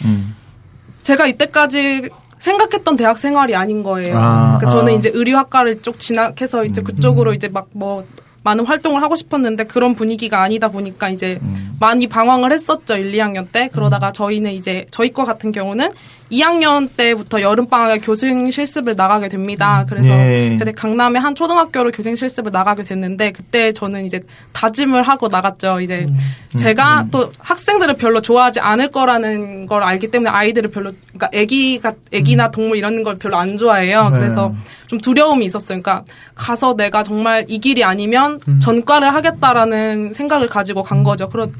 [1.03, 4.16] 제가 이때까지 생각했던 대학 생활이 아닌 거예요.
[4.18, 4.96] 아, 그러니까 저는 아.
[4.96, 7.35] 이제 의류학과를 쪽 진학해서 이제 그쪽으로 음.
[7.35, 8.05] 이제 막 뭐
[8.44, 11.77] 많은 활동을 하고 싶었는데 그런 분위기가 아니다 보니까 이제 음.
[11.81, 14.12] 많이 방황을 했었죠 1, 2학년 때 그러다가 음.
[14.12, 15.90] 저희는 이제 저희 과 같은 경우는
[16.31, 19.81] 2학년 때부터 여름방학에 교생 실습을 나가게 됩니다.
[19.83, 19.87] 음.
[19.88, 20.57] 그래서 네.
[20.59, 24.21] 그때 강남의 한 초등학교로 교생 실습을 나가게 됐는데 그때 저는 이제
[24.53, 25.81] 다짐을 하고 나갔죠.
[25.81, 26.19] 이제 음.
[26.59, 27.11] 제가 음.
[27.11, 32.51] 또 학생들을 별로 좋아하지 않을 거라는 걸 알기 때문에 아이들을 별로 그러니까 애기가 애기나 음.
[32.51, 34.11] 동물 이런 걸 별로 안 좋아해요.
[34.11, 34.19] 네.
[34.19, 34.53] 그래서
[34.87, 35.81] 좀 두려움이 있었어요.
[35.81, 38.61] 그러니까 가서 내가 정말 이 길이 아니면 음.
[38.61, 41.29] 전과를 하겠다라는 생각을 가지고 간 거죠.
[41.29, 41.53] 그런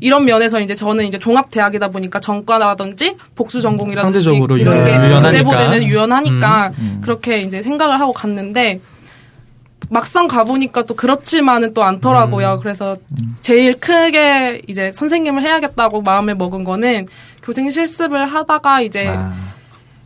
[0.00, 4.96] 이런 면에서 이제 저는 이제 종합 대학이다 보니까 전과라든지 복수 전공이라든지 상대적으로 이런 게.
[5.30, 7.00] 내보내는 유연하니까 음, 음.
[7.02, 8.80] 그렇게 이제 생각을 하고 갔는데
[9.88, 12.54] 막상 가보니까 또 그렇지만은 또 않더라고요.
[12.54, 12.58] 음.
[12.60, 12.96] 그래서
[13.42, 17.06] 제일 크게 이제 선생님을 해야겠다고 마음을 먹은 거는
[17.42, 19.34] 교생 실습을 하다가 이제 아.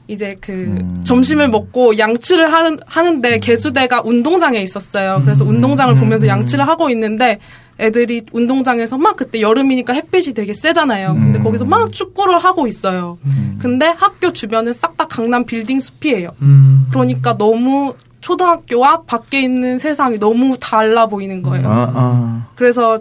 [0.07, 1.03] 이제 그 음.
[1.05, 5.21] 점심을 먹고 양치를 하는, 하는데 개수대가 운동장에 있었어요.
[5.23, 5.51] 그래서 음.
[5.51, 7.39] 운동장을 보면서 양치를 하고 있는데
[7.81, 11.15] 애들이 운동장에서 막 그때 여름이니까 햇빛이 되게 세잖아요.
[11.15, 11.45] 근데 음.
[11.45, 13.19] 거기서 막 축구를 하고 있어요.
[13.25, 13.59] 음.
[13.61, 16.29] 근데 학교 주변은 싹 다 강남 빌딩 숲이에요.
[16.43, 16.87] 음.
[16.91, 21.69] 그러니까 너무 초등학교와 밖에 있는 세상이 너무 달라 보이는 거예요.
[21.69, 22.47] 아, 아.
[22.55, 23.01] 그래서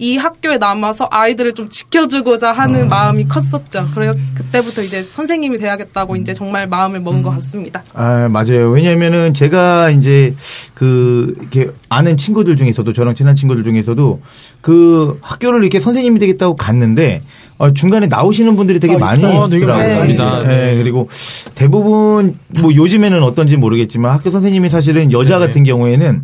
[0.00, 2.88] 이 학교에 남아서 아이들을 좀 지켜주고자 하는 음.
[2.88, 3.86] 마음이 컸었죠.
[3.94, 7.22] 그래서 그때부터 이제 선생님이 돼야겠다고 이제 정말 마음을 먹은 음.
[7.22, 7.82] 것 같습니다.
[7.92, 8.70] 아, 맞아요.
[8.70, 10.34] 왜냐면은 제가 이제
[10.72, 14.22] 그, 이렇게 아는 친구들 중에서도 저랑 친한 친구들 중에서도
[14.62, 17.20] 그 학교를 이렇게 선생님이 되겠다고 갔는데
[17.58, 20.42] 어, 중간에 나오시는 분들이 되게 아, 많이 있더라고요.
[20.44, 20.46] 네.
[20.46, 20.76] 네.
[20.76, 21.10] 그리고
[21.54, 25.46] 대부분 뭐 요즘에는 어떤지 모르겠지만 학교 선생님이 사실은 여자 네.
[25.46, 26.22] 같은 경우에는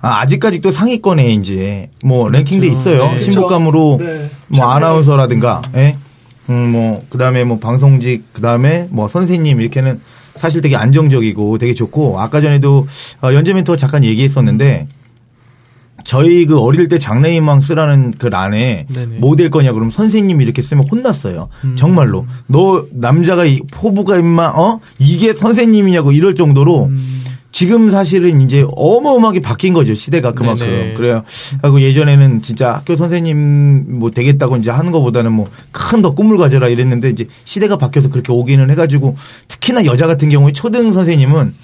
[0.00, 2.38] 아, 아직까지도 상위권에 이제 뭐 그렇죠.
[2.38, 3.12] 랭킹돼 있어요.
[3.12, 3.18] 네.
[3.18, 4.30] 신부감으로 네.
[4.48, 5.96] 뭐 아나운서라든가, 예.
[6.48, 10.00] 음, 뭐 그다음에 뭐 방송직, 그다음에 뭐 선생님 이렇게는
[10.36, 12.86] 사실 되게 안정적이고 되게 좋고 아까 전에도
[13.22, 14.86] 어, 연재 멘토가 잠깐 얘기했었는데
[16.04, 19.16] 저희 그 어릴 때 장래희망 쓰라는 그 란에 네네.
[19.18, 21.48] 뭐될 거냐 그러면 선생님이 이렇게 쓰면 혼났어요.
[21.64, 21.74] 음.
[21.76, 27.15] 정말로 너 남자가 포부가 임마 어 이게 선생님이냐고 이럴 정도로 음.
[27.56, 30.92] 지금 사실은 이제 어마어마하게 바뀐 거죠 시대가 그만큼 네네.
[30.92, 31.22] 그래요.
[31.62, 36.68] 하고 예전에는 진짜 학교 선생님 뭐 되겠다고 이제 하는 것보다는 뭐 큰 더 꿈을 가져라
[36.68, 39.16] 이랬는데 이제 시대가 바뀌어서 그렇게 오기는 해가지고
[39.48, 41.54] 특히나 여자 같은 경우에 초등 선생님은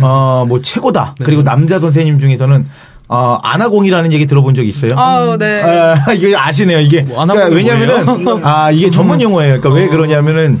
[0.00, 1.16] 어뭐 최고다.
[1.18, 1.24] 네.
[1.26, 2.66] 그리고 남자 선생님 중에서는
[3.08, 4.92] 어, 아나공이라는 얘기 들어본 적 있어요?
[4.96, 5.60] 아, 네.
[5.62, 7.02] 아, 이게 아시네요, 이게.
[7.02, 9.60] 뭐 그러니까 왜냐면은, 아, 이게 전문 용어예요.
[9.60, 9.90] 그러니까 왜 어.
[9.90, 10.60] 그러냐면은,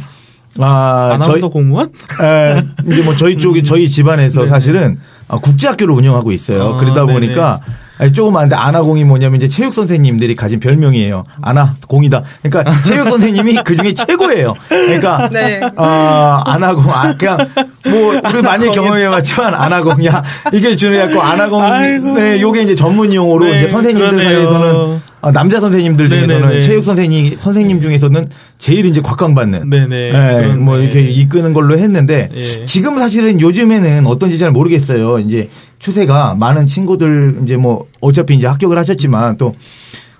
[0.58, 1.90] 아, 아나운서 저희, 공무원?
[2.22, 6.74] 에, 이제 뭐 저희 쪽이 저희 집안에서 사실은 아, 국제학교를 운영하고 있어요.
[6.74, 7.76] 아, 그러다 보니까 네네.
[8.00, 11.24] 아니, 조금 안데 아나공이 뭐냐면 이제 체육 선생님들이 가진 별명이에요.
[11.42, 12.22] 아나 공이다.
[12.42, 14.54] 그러니까 체육 선생님이 그 중에 최고예요.
[14.68, 15.60] 그러니까 네.
[15.76, 17.38] 어, 아나공 아, 그냥
[17.84, 23.68] 뭐 우리 많이 경험해봤지만 아나공이야 이게 중요하고 아나공 네 요게 이제 전문 용어로 네, 이제
[23.68, 24.28] 선생님들 그러네요.
[24.46, 26.60] 사이에서는 아, 남자 선생님들 중에서는 네네네.
[26.60, 28.28] 체육 선생님 선생님 중에서는
[28.58, 30.12] 제일 이제 곽광받는 네네.
[30.12, 32.66] 네, 뭐 이렇게 이끄는 걸로 했는데 예.
[32.66, 35.18] 지금 사실은 요즘에는 어떤지 잘 모르겠어요.
[35.20, 39.54] 이제 추세가 많은 친구들 이제 뭐 어차피 이제 합격을 하셨지만 또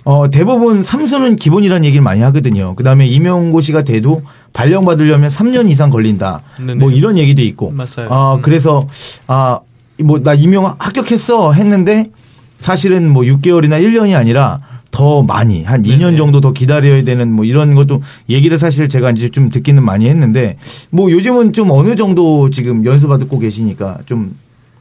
[0.04, 2.74] 어, 대부분 삼수는 기본이라는 얘기를 많이 하거든요.
[2.74, 4.22] 그 다음에 임용고시가 돼도
[4.54, 6.40] 발령받으려면 3년 이상 걸린다.
[6.58, 6.76] 네네.
[6.76, 7.72] 뭐 이런 얘기도 있고.
[7.72, 8.08] 맞아요.
[8.08, 8.42] 어, 음.
[8.42, 8.86] 그래서,
[9.26, 9.60] 아,
[9.98, 12.06] 뭐, 나 임용 합격했어 했는데
[12.58, 17.74] 사실은 뭐 6개월이나 1년이 아니라 더 많이 한 2년 정도 더 기다려야 되는 뭐 이런
[17.74, 20.56] 것도 얘기를 사실 제가 이제 좀 듣기는 많이 했는데
[20.90, 24.34] 뭐 요즘은 좀 어느 정도 지금 연수 받고 계시니까 좀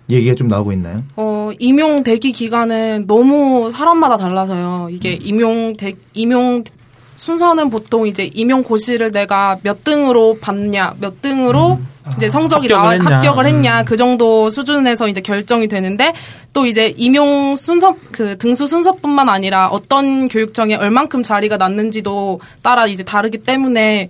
[0.10, 1.04] 얘기가 좀 나오고 있나요?
[1.18, 4.88] 어, 임용 대기 기간은 너무 사람마다 달라서요.
[4.92, 5.20] 이게 음.
[5.22, 6.64] 임용 대 임용
[7.18, 11.88] 순서는 보통 이제 임용 고시를 내가 몇 등으로 받냐, 몇 등으로 음.
[12.16, 13.18] 이제 성적이 나와 했냐.
[13.18, 13.86] 합격을 했냐 음.
[13.86, 16.14] 그 정도 수준에서 이제 결정이 되는데
[16.54, 23.04] 또 이제 임용 순서 그 등수 순서뿐만 아니라 어떤 교육청에 얼만큼 자리가 났는지도 따라 이제
[23.04, 24.10] 다르기 때문에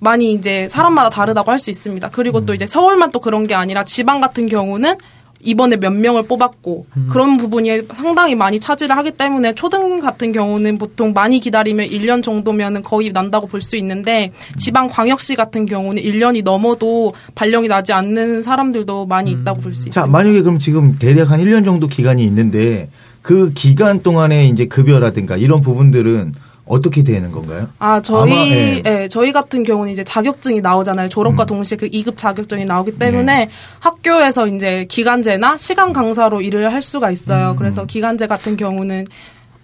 [0.00, 2.10] 많이 이제 사람마다 다르다고 할 수 있습니다.
[2.10, 2.54] 그리고 또 음.
[2.54, 4.94] 이제 서울만 또 그런 게 아니라 지방 같은 경우는
[5.42, 7.08] 이번에 몇 명을 뽑았고 음.
[7.10, 12.82] 그런 부분이 상당히 많이 차지를 하기 때문에 초등 같은 경우는 보통 많이 기다리면 1년 정도면은
[12.82, 19.06] 거의 난다고 볼 수 있는데 지방 광역시 같은 경우는 1년이 넘어도 발령이 나지 않는 사람들도
[19.06, 19.40] 많이 음.
[19.40, 20.00] 있다고 볼 수 있습니다.
[20.00, 22.88] 자, 만약에 그럼 지금 대략 한 1년 정도 기간이 있는데
[23.22, 26.34] 그 기간 동안에 이제 급여라든가 이런 부분들은
[26.68, 27.68] 어떻게 되는 건가요?
[27.78, 28.82] 아 저희 아마, 예.
[28.84, 29.08] 예.
[29.08, 31.08] 저희 같은 경우는 이제 자격증이 나오잖아요.
[31.08, 31.46] 졸업과 음.
[31.46, 33.50] 동시에 그 2급 자격증이 나오기 때문에 네.
[33.80, 37.52] 학교에서 이제 기간제나 시간 강사로 일을 할 수가 있어요.
[37.52, 37.56] 음.
[37.56, 39.06] 그래서 기간제 같은 경우는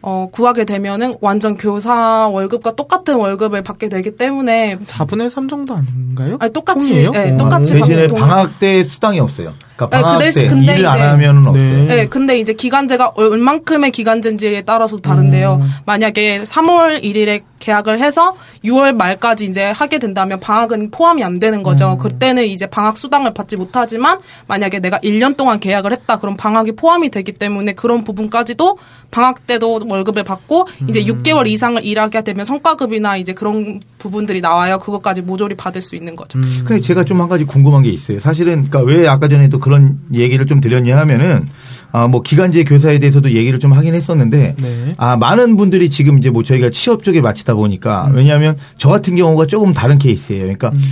[0.07, 6.37] 어, 구하게 되면은 완전 교사 월급과 똑같은 월급을 받게 되기 때문에 4분의 3 정도 아닌가요?
[6.41, 9.55] 아니 똑같이 예, 똑같이 대신에 방학 때 수당이 없어요.
[9.77, 11.85] 그러니까 네, 방학 네, 그 대신, 근데 일을 안 하면은 없어요.
[11.87, 15.59] 네, 근데 이제 기간제가 얼만큼의 기간제인지에 따라서 다른데요.
[15.61, 15.71] 음.
[15.85, 21.95] 만약에 3월 1일에 계약을 해서 6월 말까지 이제 하게 된다면 방학은 포함이 안 되는 거죠.
[21.95, 21.99] 음.
[21.99, 27.11] 그때는 이제 방학 수당을 받지 못하지만 만약에 내가 1년 동안 계약을 했다 그럼 방학이 포함이
[27.11, 28.79] 되기 때문에 그런 부분까지도
[29.11, 30.87] 방학 때도 월급을 받고 음.
[30.89, 34.79] 이제 6개월 이상을 일하게 되면 성과급이나 이제 그런 부분들이 나와요.
[34.79, 36.39] 그것까지 모조리 받을 수 있는 거죠.
[36.39, 36.65] 음.
[36.65, 38.19] 근데 제가 좀 한 가지 궁금한 게 있어요.
[38.21, 41.49] 사실은 그러니까 왜 아까 전에도 그런 얘기를 좀 드렸냐 하면은
[41.91, 44.95] 아, 뭐 기간제 교사에 대해서도 얘기를 좀 하긴 했었는데 네.
[44.99, 48.17] 아, 많은 분들이 지금 이제 뭐 저희가 취업 쪽에 마치다 보니까 음.
[48.17, 50.43] 왜냐하면 저 같은 경우가 조금 다른 케이스예요.
[50.43, 50.83] 그러니까 음.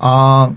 [0.00, 0.50] 아,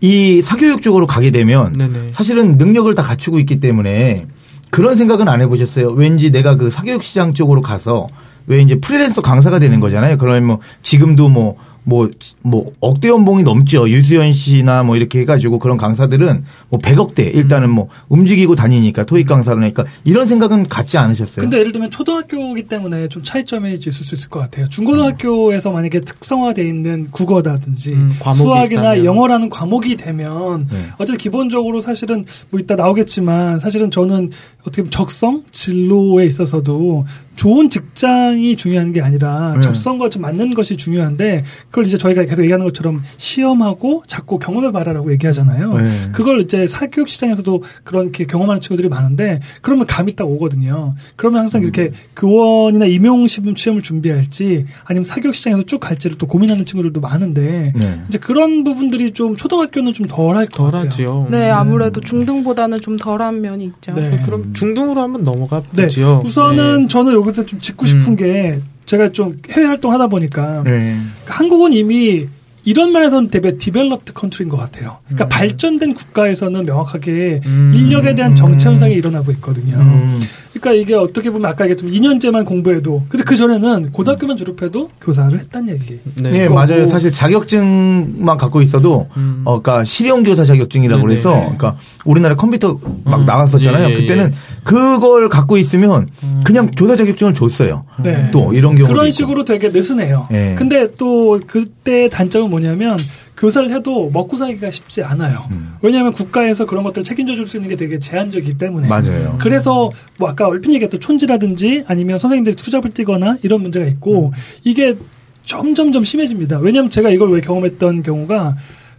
[0.00, 2.08] 이 사교육 쪽으로 가게 되면 네네.
[2.10, 4.26] 사실은 능력을 다 갖추고 있기 때문에
[4.70, 5.90] 그런 생각은 안 해보셨어요?
[5.90, 8.08] 왠지 내가 그 사교육 시장 쪽으로 가서
[8.48, 10.18] 왜 이제 프리랜서 강사가 되는 거잖아요.
[10.18, 11.56] 그러면 뭐 지금도 뭐
[11.88, 12.10] 뭐,
[12.42, 13.88] 뭐, 억대 연봉이 넘죠.
[13.88, 19.84] 유수연 씨나 뭐 이렇게 해가지고 그런 강사들은 뭐 100억대 일단은 뭐 움직이고 다니니까 토익 강사로니까
[20.02, 21.44] 이런 생각은 갖지 않으셨어요?
[21.44, 24.68] 근데 예를 들면 초등학교이기 때문에 좀 차이점이 있을 수 있을 것 같아요.
[24.68, 29.04] 중고등학교에서 만약에 특성화되어 있는 국어라든지 음, 수학이나 있다면.
[29.04, 30.86] 영어라는 과목이 되면 네.
[30.94, 34.30] 어쨌든 기본적으로 사실은 뭐 이따 나오겠지만 사실은 저는
[34.62, 39.60] 어떻게 보면 적성, 진로에 있어서도 좋은 직장이 중요한 게 아니라 네.
[39.60, 45.12] 적성과 좀 맞는 것이 중요한데 그걸 이제 저희가 계속 얘기하는 것처럼 시험하고 자꾸 경험해 봐라라고
[45.12, 45.74] 얘기하잖아요.
[45.74, 45.90] 네.
[46.12, 50.94] 그걸 이제 사교육 시장에서도 그런 게 경험하는 친구들이 많은데 그러면 감이 딱 오거든요.
[51.16, 51.64] 그러면 항상 음.
[51.64, 57.72] 이렇게 교원이나 임용 시험 시험을 준비할지 아니면 사교육 시장에서 쭉 갈지를 또 고민하는 친구들도 많은데
[57.76, 58.00] 네.
[58.08, 61.28] 이제 그런 부분들이 좀 초등학교는 좀 덜할 것 같아요.
[61.30, 63.92] 네, 아무래도 중등보다는 좀 덜한 면이 있죠.
[63.94, 64.20] 네.
[64.24, 66.20] 그럼 중등으로 한번 넘어가 보죠.
[66.22, 66.28] 네.
[66.28, 66.88] 우선은 네.
[66.88, 68.16] 저는 여기 서 좀 짚고 싶은 음.
[68.16, 70.96] 게 제가 좀 해외 활동 하다 보니까 네.
[71.26, 72.26] 한국은 이미
[72.66, 74.98] 이런 면에서는 되게 developed country인 것 같아요.
[75.06, 75.28] 그러니까 음.
[75.28, 77.72] 발전된 국가에서는 명확하게 음.
[77.74, 79.76] 인력에 대한 정체 현상이 일어나고 있거든요.
[79.76, 80.20] 음.
[80.60, 85.68] 그러니까 이게 어떻게 보면 아까 얘기했지만 2년제만 공부해도 근데 그 전에는 고등학교만 졸업해도 교사를 했단
[85.68, 86.00] 얘기.
[86.20, 86.88] 네, 네 맞아요.
[86.88, 89.42] 사실 자격증만 갖고 있어도 음.
[89.44, 91.08] 어 그러니까 실용 교사 자격증이라고 네네.
[91.08, 93.20] 그래서 그러니까 우리나라 컴퓨터 막 음.
[93.26, 93.88] 나갔었잖아요.
[93.88, 93.94] 예, 예.
[93.94, 94.32] 그때는
[94.64, 96.40] 그걸 갖고 있으면 음.
[96.44, 97.84] 그냥 교사 자격증을 줬어요.
[98.02, 98.30] 네.
[98.32, 100.28] 또 이런 경우 그런 식으로 되게 느슨해요.
[100.30, 100.54] 네.
[100.56, 102.96] 근데 또 그때 단점은 뭐냐면
[103.36, 105.46] 교사를 해도 먹고 살기가 쉽지 않아요.
[105.50, 105.74] 음.
[105.82, 108.88] 왜냐하면 국가에서 그런 것들을 책임져 줄 수 있는 게 되게 제한적이기 때문에.
[108.88, 109.36] 맞아요.
[109.40, 114.32] 그래서 뭐 아까 얼핏 얘기했던 촌지라든지 아니면 선생님들이 투잡을 뛰거나 이런 문제가 있고 음.
[114.64, 114.96] 이게
[115.44, 116.58] 점점점 심해집니다.
[116.58, 118.56] 왜냐하면 제가 이걸 왜 경험했던 경우가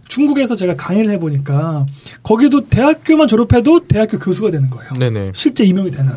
[0.08, 1.84] 중국에서 제가 강의를 해보니까
[2.22, 4.90] 거기도 대학교만 졸업해도 대학교 교수가 되는 거예요.
[4.98, 5.32] 네네.
[5.34, 6.12] 실제 임용이 되는.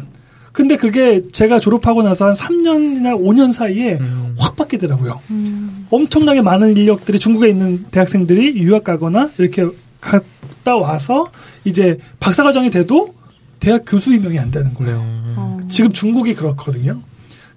[0.51, 4.35] 근데 그게 제가 졸업하고 나서 한 3년이나 5년 사이에 음.
[4.37, 5.19] 확 바뀌더라고요.
[5.29, 5.87] 음.
[5.89, 9.65] 엄청나게 많은 인력들이 중국에 있는 대학생들이 유학 가거나 이렇게
[10.01, 11.27] 갔다 와서
[11.63, 13.13] 이제 박사과정이 돼도
[13.59, 14.97] 대학 교수 임명이 안 되는 거예요.
[14.97, 15.33] 네.
[15.37, 15.59] 어.
[15.69, 17.01] 지금 중국이 그렇거든요.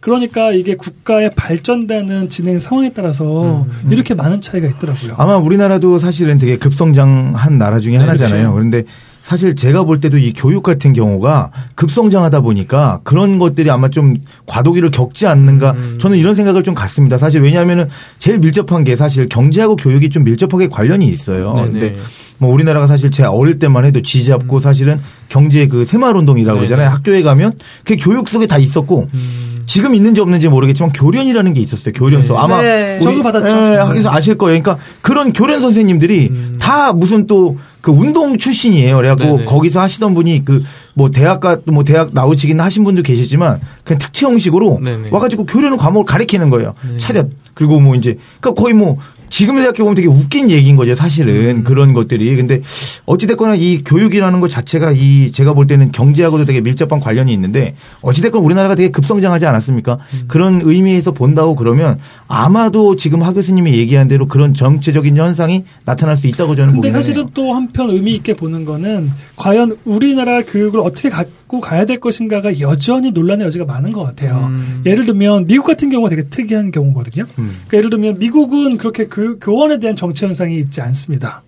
[0.04, 3.90] 그러니까 이게 국가의 발전되는 진행 상황에 따라서 음, 음.
[3.92, 5.14] 이렇게 많은 차이가 있더라고요.
[5.16, 8.52] 아마 우리나라도 사실은 되게 급성장한 나라 중에 네, 하나잖아요.
[8.52, 8.54] 그렇죠.
[8.54, 8.84] 그런데
[9.24, 14.90] 사실 제가 볼 때도 이 교육 같은 경우가 급성장하다 보니까 그런 것들이 아마 좀 과도기를
[14.90, 15.98] 겪지 않는가 음.
[15.98, 17.16] 저는 이런 생각을 좀 갖습니다.
[17.16, 21.54] 사실 왜냐하면은 제일 밀접한 게 사실 경제하고 교육이 좀 밀접하게 관련이 있어요.
[21.54, 21.70] 네네.
[21.70, 21.96] 근데
[22.36, 24.60] 뭐 우리나라가 사실 제 어릴 때만 해도 쥐 잡고 음.
[24.60, 26.90] 사실은 경제 그 새마을 운동이라고 그러잖아요.
[26.90, 29.53] 학교에 가면 그게 교육 속에 다 있었고 음.
[29.66, 31.92] 지금 있는지 없는지 모르겠지만 교련이라는 게 있었어요.
[31.92, 32.34] 교련소.
[32.34, 32.38] 네.
[32.38, 33.00] 아마 네.
[33.00, 33.56] 저도 받았죠.
[33.56, 34.60] 예, 학교에서 아실 거예요.
[34.60, 36.56] 그러니까 그런 교련 선생님들이 음.
[36.60, 38.96] 다 무슨 또 그 운동 출신이에요.
[38.96, 39.44] 그래갖고 네네.
[39.44, 40.62] 거기서 하시던 분이 그
[40.94, 45.08] 뭐 대학가 뭐 대학 나오시긴 하신 분도 계시지만 그냥 특채 형식으로 네네.
[45.10, 46.74] 와가지고 교련을 과목을 가르치는 거예요.
[46.88, 46.98] 네.
[46.98, 48.98] 차렷 그리고 뭐 이제 그러니까 거의 뭐
[49.34, 51.56] 지금 생각해보면 되게 웃긴 얘기인 거죠, 사실은.
[51.56, 51.64] 음.
[51.64, 52.36] 그런 것들이.
[52.36, 52.62] 근데
[53.04, 58.40] 어찌됐거나 이 교육이라는 것 자체가 이 제가 볼 때는 경제하고도 되게 밀접한 관련이 있는데 어찌됐건
[58.40, 59.98] 우리나라가 되게 급성장하지 않았습니까?
[60.14, 60.24] 음.
[60.28, 66.28] 그런 의미에서 본다고 그러면 아마도 지금 하 교수님이 얘기한 대로 그런 정체적인 현상이 나타날 수
[66.28, 71.58] 있다고 저는 근데 사실은 또 한편 의미 있게 보는 거는 과연 우리나라 교육을 어떻게 갖고
[71.58, 74.46] 가야 될 것인가가 여전히 논란의 여지가 많은 것 같아요.
[74.48, 74.82] 음.
[74.86, 77.24] 예를 들면 미국 같은 경우가 되게 특이한 경우거든요.
[77.38, 77.56] 음.
[77.66, 81.42] 그러니까 예를 들면 미국은 그렇게 교 교, 교원에 대한 정치 현상이 있지 않습니다.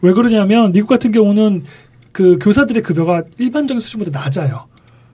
[0.00, 1.62] 왜 그러냐면 미국 같은 경우는
[2.12, 4.66] 그 교사들의 급여가 일반적인 수준보다 낮아요.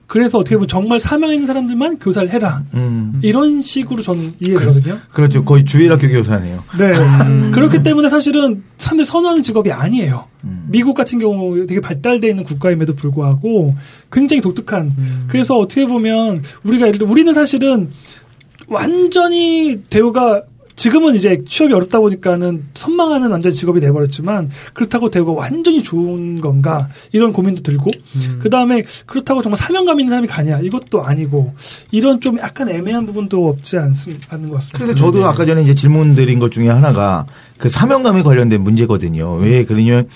[0.05, 2.63] 그래서 어떻게 보면 정말 사명 있는 사람들만 교사를 해라.
[2.73, 3.17] 음.
[3.23, 4.99] 이런 식으로 저는 이해되거든요.
[5.13, 6.61] 그, 렇죠 거의 주일학교 교사네요.
[6.77, 6.91] 네.
[6.91, 7.51] 음.
[7.53, 10.25] 그렇기 때문에 사실은 사람들이 선호하는 직업이 아니에요.
[10.43, 10.65] 음.
[10.67, 13.73] 미국 같은 경우 되게 발달되어 있는 국가임에도 불구하고
[14.11, 14.93] 굉장히 독특한.
[14.97, 15.25] 음.
[15.29, 17.89] 그래서 어떻게 보면 우리가 예를 들어 우리는 사실은
[18.67, 20.43] 완전히 대우가
[20.75, 27.33] 지금은 이제 취업이 어렵다 보니까는 선망하는 완전 직업이 돼버렸지만 그렇다고 대우가 완전히 좋은 건가 이런
[27.33, 28.39] 고민도 들고 음.
[28.41, 31.53] 그 다음에 그렇다고 정말 사명감 있는 사람이 가냐 이것도 아니고
[31.91, 34.79] 이런 좀 약간 애매한 부분도 없지 않습, 않는 것 같습니다.
[34.79, 35.25] 그래서 저도 네.
[35.25, 37.25] 아까 전에 이제 질문 드린 것 중에 하나가
[37.57, 39.35] 그 사명감에 관련된 문제거든요.
[39.35, 40.07] 왜 그러냐면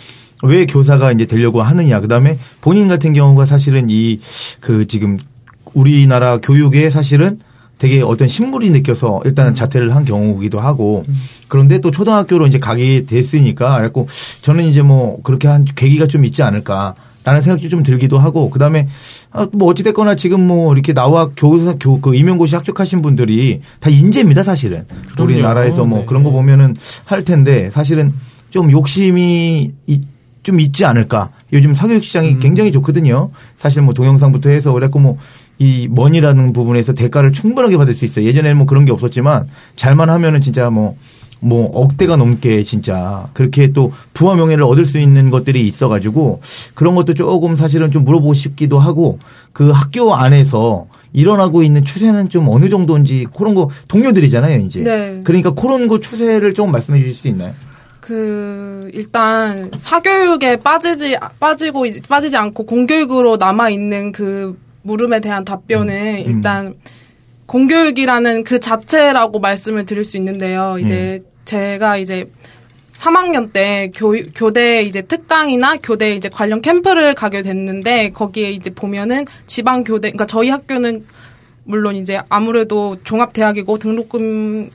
[0.43, 1.99] 왜 교사가 이제 되려고 하느냐.
[2.01, 4.19] 그 다음에 본인 같은 경우가 사실은 이
[4.59, 5.19] 그 지금
[5.73, 7.39] 우리나라 교육에 사실은
[7.77, 9.55] 되게 어떤 신물이 느껴서 일단은 음.
[9.55, 11.15] 자퇴를 한 경우기도 하고 음.
[11.47, 14.07] 그런데 또 초등학교로 이제 가게 됐으니까 그래고
[14.41, 16.95] 저는 이제 뭐 그렇게 한 계기가 좀 있지 않을까.
[17.25, 18.87] 라는 생각이 좀 들기도 하고 그다음에
[19.31, 24.43] 아, 뭐 어찌됐거나 지금 뭐 이렇게 나와 교사 교 그 임용고시 합격하신 분들이 다 인재입니다
[24.43, 25.31] 사실은 그럼요.
[25.31, 26.05] 우리나라에서 뭐 네.
[26.05, 28.13] 그런 거 보면은 할 텐데 사실은
[28.51, 29.71] 좀 욕심이
[30.43, 31.31] 좀 있지 않을까.
[31.51, 32.39] 요즘 사교육 시장이 음.
[32.39, 33.31] 굉장히 좋거든요.
[33.57, 35.17] 사실 뭐 동영상부터 해서 그랬고 뭐
[35.57, 38.25] 이 머니라는 부분에서 대가를 충분하게 받을 수 있어요.
[38.25, 44.35] 예전에는 뭐 그런 게 없었지만 잘만 하면은 진짜 뭐뭐 억대가 넘게 진짜 그렇게 또 부와
[44.35, 46.41] 명예를 얻을 수 있는 것들이 있어가지고
[46.73, 49.19] 그런 것도 조금 사실은 좀 물어보고 싶기도 하고
[49.53, 55.21] 그 학교 안에서 일어나고 있는 추세는 좀 어느 정도인지 그런 거 동료들이잖아요 이제 네.
[55.23, 57.53] 그러니까 그런 거 추세를 조금 말씀해 주실 수 있나요?
[58.01, 64.55] 그 일단 사교육에 빠지지 빠지고 빠지지 않고 공교육으로 남아 있는 그
[64.85, 66.23] 물음에 대한 답변은 음.
[66.25, 66.73] 일단 음.
[67.47, 70.77] 공교육이라는 그 자체라고 말씀을 드릴 수 있는데요.
[70.79, 71.29] 이제 음.
[71.45, 72.29] 제가 이제
[72.93, 79.25] 3학년 때 교, 교대 이제 특강이나 교대 이제 관련 캠프를 가게 됐는데 거기에 이제 보면은
[79.47, 81.05] 지방 교대 그러니까 저희 학교는
[81.65, 84.69] 물론 이제 아무래도 종합 대학이고 등록금 의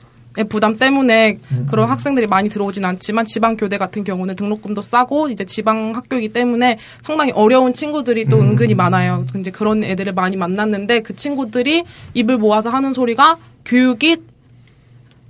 [0.49, 1.67] 부담 때문에 음.
[1.69, 6.77] 그런 학생들이 많이 들어오진 않지만 지방 교대 같은 경우는 등록금도 싸고 이제 지방 학교이기 때문에
[7.01, 8.51] 상당히 어려운 친구들이 또 음.
[8.51, 9.25] 은근히 많아요.
[9.37, 14.17] 이제 그런 애들을 많이 만났는데 그 친구들이 입을 모아서 하는 소리가 교육이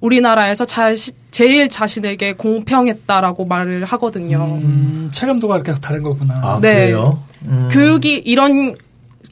[0.02, 0.94] 우리나라에서 자,
[1.30, 4.60] 제일 자신에게 공평했다라고 말을 하거든요.
[4.62, 6.34] 음, 체감도가 이렇게 다른 거구나.
[6.44, 6.74] 아, 네.
[6.74, 7.24] 그래요?
[7.44, 7.70] 음.
[7.72, 8.76] 교육이 이런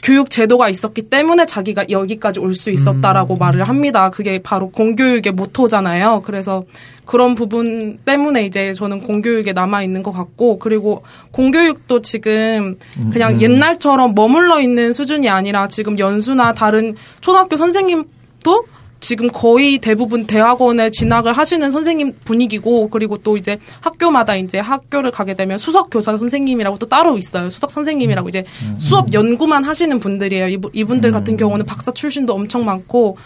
[0.02, 3.40] 교육 제도가 있었기 때문에 자기가 여기까지 올 수 있었다라고 음.
[3.40, 4.10] 말을 합니다.
[4.10, 6.24] 그게 바로 공교육의 모토잖아요.
[6.26, 6.64] 그래서
[7.06, 12.78] 그런 부분 때문에 이제 저는 공교육에 남아 있는 것 같고 그리고 공교육도 지금
[13.12, 13.42] 그냥 음.
[13.42, 18.66] 옛날처럼 머물러 있는 수준이 아니라 지금 연수나 다른 초등학교 선생님도
[19.00, 25.36] 지금 거의 대부분 대학원에 진학을 하시는 선생님 분위기고 그리고 또 이제 학교마다 이제 학교를 가게
[25.36, 27.50] 되면 수석 교사 선생님이라고 또 따로 있어요.
[27.50, 28.76] 수석 선생님이라고 이제 음.
[28.78, 30.60] 수업 연구만 하시는 분들이에요.
[30.74, 31.38] 이분들 같은 음.
[31.38, 33.18] 경우는 박사 출신도 엄청 많고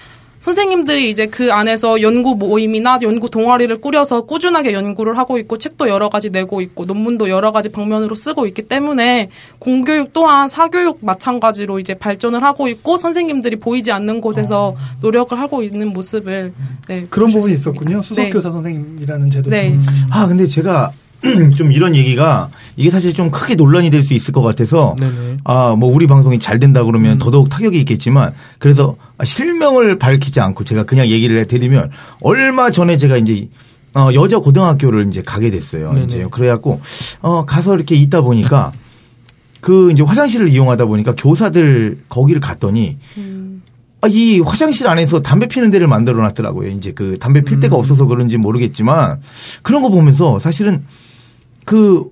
[0.44, 6.10] 선생님들이 이제 그 안에서 연구 모임이나 연구 동아리를 꾸려서 꾸준하게 연구를 하고 있고 책도 여러
[6.10, 9.30] 가지 내고 있고 논문도 여러 가지 방면으로 쓰고 있기 때문에
[9.60, 14.98] 공교육 또한 사교육 마찬가지로 이제 발전을 하고 있고 선생님들이 보이지 않는 곳에서 아.
[15.00, 16.52] 노력을 하고 있는 모습을
[16.90, 18.02] 네, 그런 부분이 있었군요.
[18.02, 18.54] 수석교사 네.
[18.54, 19.50] 선생님이라는 제도.
[19.50, 19.78] 네.
[20.12, 20.92] 아 근데 제가
[21.56, 24.96] 좀 이런 얘기가 이게 사실 좀 크게 논란이 될 수 있을 것 같아서
[25.46, 27.20] 아 뭐 우리 방송이 잘 된다 그러면 음.
[27.20, 31.90] 더더욱 타격이 있겠지만 그래서 실명을 밝히지 않고 제가 그냥 얘기를 해드리면
[32.22, 33.48] 얼마 전에 제가 이제
[33.96, 35.90] 어 여자 고등학교를 이제 가게 됐어요.
[35.92, 36.06] 네네.
[36.06, 36.82] 이제 그래갖고
[37.22, 38.72] 어 가서 이렇게 있다 보니까
[39.62, 43.62] 그 이제 화장실을 이용하다 보니까 교사들 거기를 갔더니 음.
[44.02, 46.70] 아, 이 화장실 안에서 담배 피는 데를 만들어 놨더라고요.
[46.72, 47.80] 이제 그 담배 필 데가 음.
[47.80, 49.22] 없어서 그런지 모르겠지만
[49.62, 50.84] 그런 거 보면서 사실은
[51.66, 52.06] 그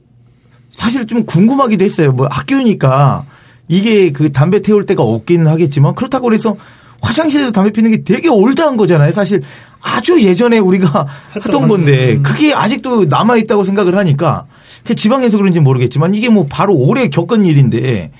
[0.72, 2.12] 사실 좀 궁금하기도 했어요.
[2.12, 3.26] 뭐 학교니까
[3.68, 6.58] 이게 그 담배 태울 때가 없기는 하겠지만 그렇다고 그래서
[7.02, 9.12] 화장실에서 담배 피는 게 되게 올드한 거잖아요.
[9.12, 9.42] 사실
[9.82, 11.08] 아주 예전에 우리가
[11.42, 12.24] 하던 건데 음.
[12.24, 14.46] 그게 아직도 남아 있다고 생각을 하니까
[14.84, 18.12] 그 지방에서 그런지 모르겠지만 이게 뭐 바로 오래 겪은 일인데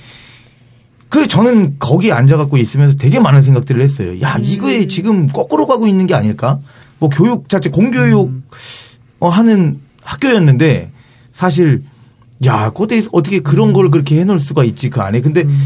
[1.10, 4.22] 그 저는 거기 앉아갖고 있으면서 되게 많은 생각들을 했어요.
[4.22, 4.88] 야 이거에 음.
[4.88, 6.60] 지금 거꾸로 가고 있는 게 아닐까?
[7.00, 8.44] 뭐 교육 자체 공교육 음.
[9.20, 10.91] 어, 하는 학교였는데
[11.46, 11.82] 사실
[12.46, 15.22] 야, 그때 어떻게 그런 걸 그렇게 해놓을 수가 있지 그 안에.
[15.22, 15.60] 근데 음.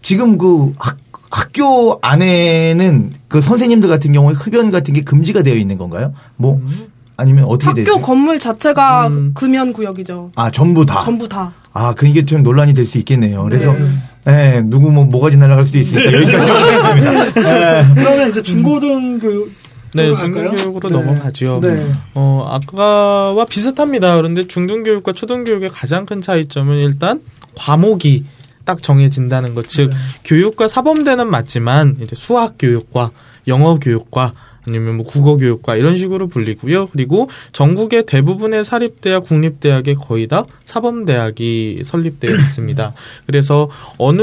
[0.00, 0.96] 지금 그 학,
[1.30, 6.14] 학교 안에는 그 선생님들 같은 경우에 흡연 같은 게 금지가 되어 있는 건가요?
[6.36, 6.86] 뭐 음.
[7.18, 7.92] 아니면 어떻게 학교 되죠?
[7.92, 9.32] 학교 건물 자체가 음.
[9.34, 10.32] 금연 구역이죠.
[10.36, 11.02] 아 전부 다.
[11.04, 11.52] 전부 다.
[11.74, 13.42] 아, 그게 좀 논란이 될 수 있겠네요.
[13.44, 13.88] 그래서 네.
[14.24, 16.16] 네, 누구 뭐 뭐가지 날아갈 수도 있으니까 네.
[16.16, 16.50] 여기까지
[16.80, 17.42] 하겠습니다.
[17.42, 17.94] 네.
[17.94, 19.48] 그러면 이제 중고등교
[19.94, 20.98] 네, 중등교육으로 네.
[20.98, 21.60] 넘어가죠.
[21.60, 21.92] 네.
[22.14, 24.16] 어, 아까와 비슷합니다.
[24.16, 27.20] 그런데 중등교육과 초등교육의 가장 큰 차이점은 일단
[27.56, 28.24] 과목이
[28.64, 29.66] 딱 정해진다는 것.
[29.66, 29.96] 즉, 네.
[30.24, 33.10] 교육과 사범대는 맞지만, 이제 수학 교육과
[33.48, 34.32] 영어 교육과
[34.66, 36.88] 아니면 뭐 국어 교육과 이런 식으로 불리고요.
[36.88, 42.94] 그리고 전국의 대부분의 사립대학, 국립대학에 거의 다 사범대학이 설립되어 있습니다.
[43.26, 44.20] 그래서 어느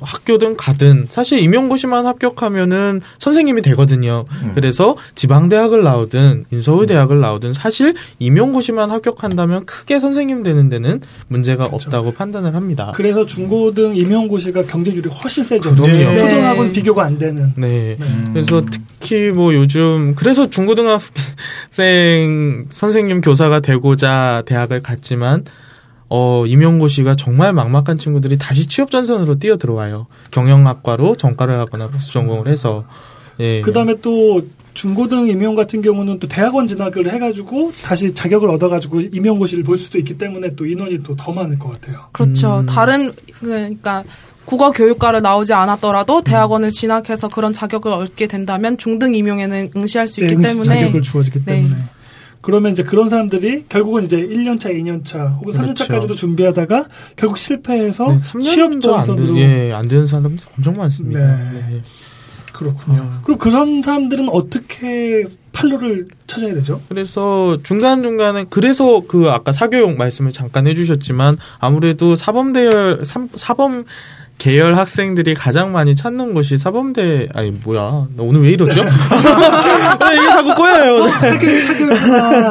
[0.00, 4.24] 학교든 가든 사실 임용고시만 합격하면은 선생님이 되거든요.
[4.42, 4.52] 음.
[4.54, 11.88] 그래서 지방대학을 나오든 인서울대학을 나오든 사실 임용고시만 합격한다면 크게 선생님 되는 데는 문제가 그렇죠.
[11.88, 12.92] 없다고 판단을 합니다.
[12.94, 15.74] 그래서 중고등 임용고시가 경쟁률이 훨씬 세죠.
[15.74, 16.16] 그럼요.
[16.18, 16.72] 초등학은 네.
[16.72, 17.52] 비교가 안 되는.
[17.56, 17.96] 네.
[17.98, 18.30] 네.
[18.32, 18.62] 그래서
[19.00, 25.44] 특히 뭐 요즘 그래서 중고등학생 선생님 교사가 되고자 대학을 갔지만
[26.10, 30.06] 어 임용고시가 정말 막막한 친구들이 다시 취업 전선으로 뛰어 들어와요.
[30.32, 32.84] 경영학과로 전과를 하거나 부수 전공을 해서
[33.40, 33.62] 예.
[33.62, 39.78] 그다음에 또 중고등 임용 같은 경우는 또 대학원 진학을 해가지고 다시 자격을 얻어가지고 임용고시를 볼
[39.78, 42.04] 수도 있기 때문에 또 인원이 또 더 많을 것 같아요.
[42.12, 42.60] 그렇죠.
[42.60, 42.66] 음.
[42.66, 44.04] 다른 그러니까
[44.44, 50.36] 국어 교육과를 나오지 않았더라도 대학원을 진학해서 그런 자격을 얻게 된다면 중등 임용에는 응시할 수 있기
[50.36, 51.62] 네, 때문에 자격을 주어지기 네.
[51.62, 51.76] 때문에
[52.44, 56.14] 그러면 이제 그런 사람들이 결국은 이제 1년차, 2년차 혹은 3년차까지도 그렇죠.
[56.14, 61.20] 준비하다가 결국 실패해서 네, 취업 전선으로 예, 안 되는 사람들 엄청 많습니다.
[61.20, 61.50] 네.
[61.52, 61.80] 네.
[62.52, 63.00] 그렇군요.
[63.00, 63.20] 어.
[63.24, 66.80] 그럼 그런 사람들은 어떻게 판로를 찾아야 되죠?
[66.88, 73.84] 그래서 중간중간에 그래서 그 아까 사교육 말씀을 잠깐 해주셨지만 아무래도 사범 대열 사범
[74.38, 78.80] 계열 학생들이 가장 많이 찾는 곳이 사범대 아니 뭐야 나 오늘 왜 이러죠?
[78.82, 81.04] 이게 자꾸 꼬여요.
[81.04, 82.50] 어, 사교육 사교육이나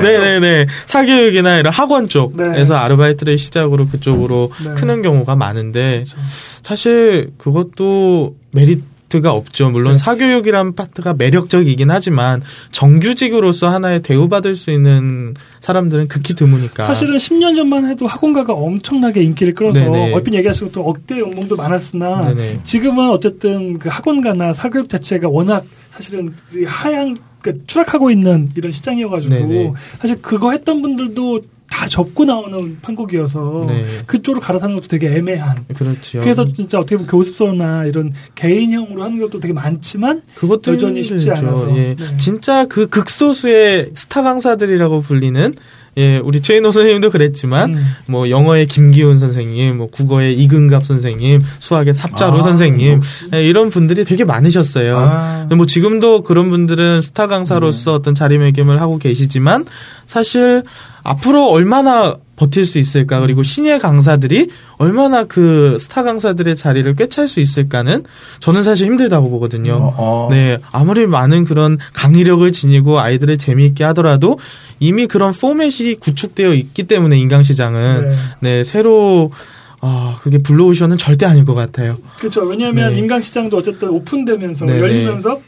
[0.00, 2.80] 네네 네 사교육이나 이런 학원 쪽에서 네.
[2.80, 4.74] 아르바이트를 시작으로 그쪽으로 네.
[4.74, 6.16] 크는 경우가 많은데 그렇죠.
[6.62, 9.70] 사실 그것도 메리트 파트가 없죠.
[9.70, 9.98] 물론 네.
[9.98, 16.86] 사교육이란 파트가 매력적이긴 하지만 정규직으로서 하나의 대우받을 수 있는 사람들은 극히 드무니까.
[16.86, 20.12] 사실은 10년 전만 해도 학원가가 엄청나게 인기를 끌어서 네네.
[20.12, 22.60] 얼핏 얘기하시고 또 억대 연봉도 많았으나 네네.
[22.62, 26.34] 지금은 어쨌든 그 학원가나 사교육 자체가 워낙 사실은
[26.66, 29.72] 하향 그 추락하고 있는 이런 시장이어가지고 네네.
[30.00, 31.40] 사실 그거 했던 분들도
[31.70, 33.84] 다 접고 나오는 판국이어서 네.
[34.06, 35.64] 그쪽으로 갈아타는 것도 되게 애매한.
[35.74, 36.20] 그렇죠.
[36.20, 41.76] 그래서 진짜 어떻게 보면 교습소나 이런 개인형으로 하는 것도 되게 많지만 그것도 여전히 쉽지 않아서.
[41.76, 41.94] 예.
[41.94, 42.16] 네.
[42.16, 45.54] 진짜 그 극소수의 스타 강사들이라고 불리는
[45.98, 47.84] 예, 우리 최인호 선생님도 그랬지만, 음.
[48.06, 53.02] 뭐, 영어의 김기훈 선생님, 뭐, 국어의 이근갑 선생님, 수학의 삽자루 아, 선생님,
[53.34, 54.96] 예, 이런 분들이 되게 많으셨어요.
[54.96, 55.48] 아.
[55.54, 57.96] 뭐, 지금도 그런 분들은 스타 강사로서 네.
[57.96, 59.66] 어떤 자리매김을 하고 계시지만,
[60.06, 60.62] 사실,
[61.02, 67.40] 앞으로 얼마나 버틸 수 있을까 그리고 신예 강사들이 얼마나 그 스타 강사들의 자리를 꿰찰 수
[67.40, 68.04] 있을까는
[68.38, 69.74] 저는 사실 힘들다고 보거든요.
[69.74, 70.28] 어, 어.
[70.30, 74.38] 네 아무리 많은 그런 강의력을 지니고 아이들을 재미있게 하더라도
[74.78, 79.32] 이미 그런 포맷이 구축되어 있기 때문에 인강 시장은 네, 네 새로
[79.80, 81.98] 아, 그게 블루오션은 절대 아닐 것 같아요.
[82.18, 82.42] 그렇죠.
[82.42, 83.00] 왜냐하면 네.
[83.00, 84.80] 인강 시장도 어쨌든 오픈되면서 네네.
[84.80, 85.40] 열리면서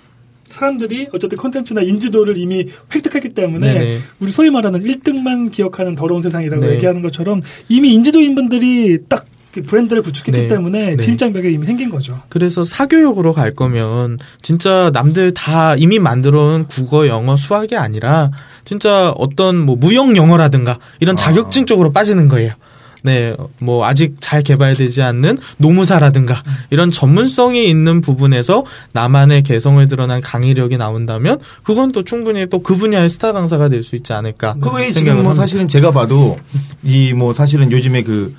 [0.51, 3.99] 사람들이 어쨌든 컨텐츠나 인지도를 이미 획득했기 때문에 네네.
[4.21, 6.75] 우리 소위 말하는 1등만 기억하는 더러운 세상이라고 네.
[6.75, 10.49] 얘기하는 것처럼 이미 인지도인 분들이 딱 브랜드를 구축했기 네.
[10.49, 10.97] 때문에 네.
[10.97, 12.21] 진입장벽이 이미 생긴 거죠.
[12.29, 18.31] 그래서 사교육으로 갈 거면 진짜 남들 다 이미 만들어온 국어, 영어, 수학이 아니라
[18.65, 21.17] 진짜 어떤 뭐 무역 영어라든가 이런 아.
[21.17, 21.67] 자격증 아.
[21.67, 22.53] 쪽으로 빠지는 거예요.
[23.03, 30.77] 네, 뭐 아직 잘 개발되지 않는 노무사라든가 이런 전문성이 있는 부분에서 나만의 개성을 드러난 강의력이
[30.77, 34.55] 나온다면 그건 또 충분히 또 그 분야의 스타 강사가 될 수 있지 않을까.
[34.61, 36.39] 그게 지금 뭐 사실은 제가 봐도
[36.85, 38.35] 이 뭐 사실은 요즘에 그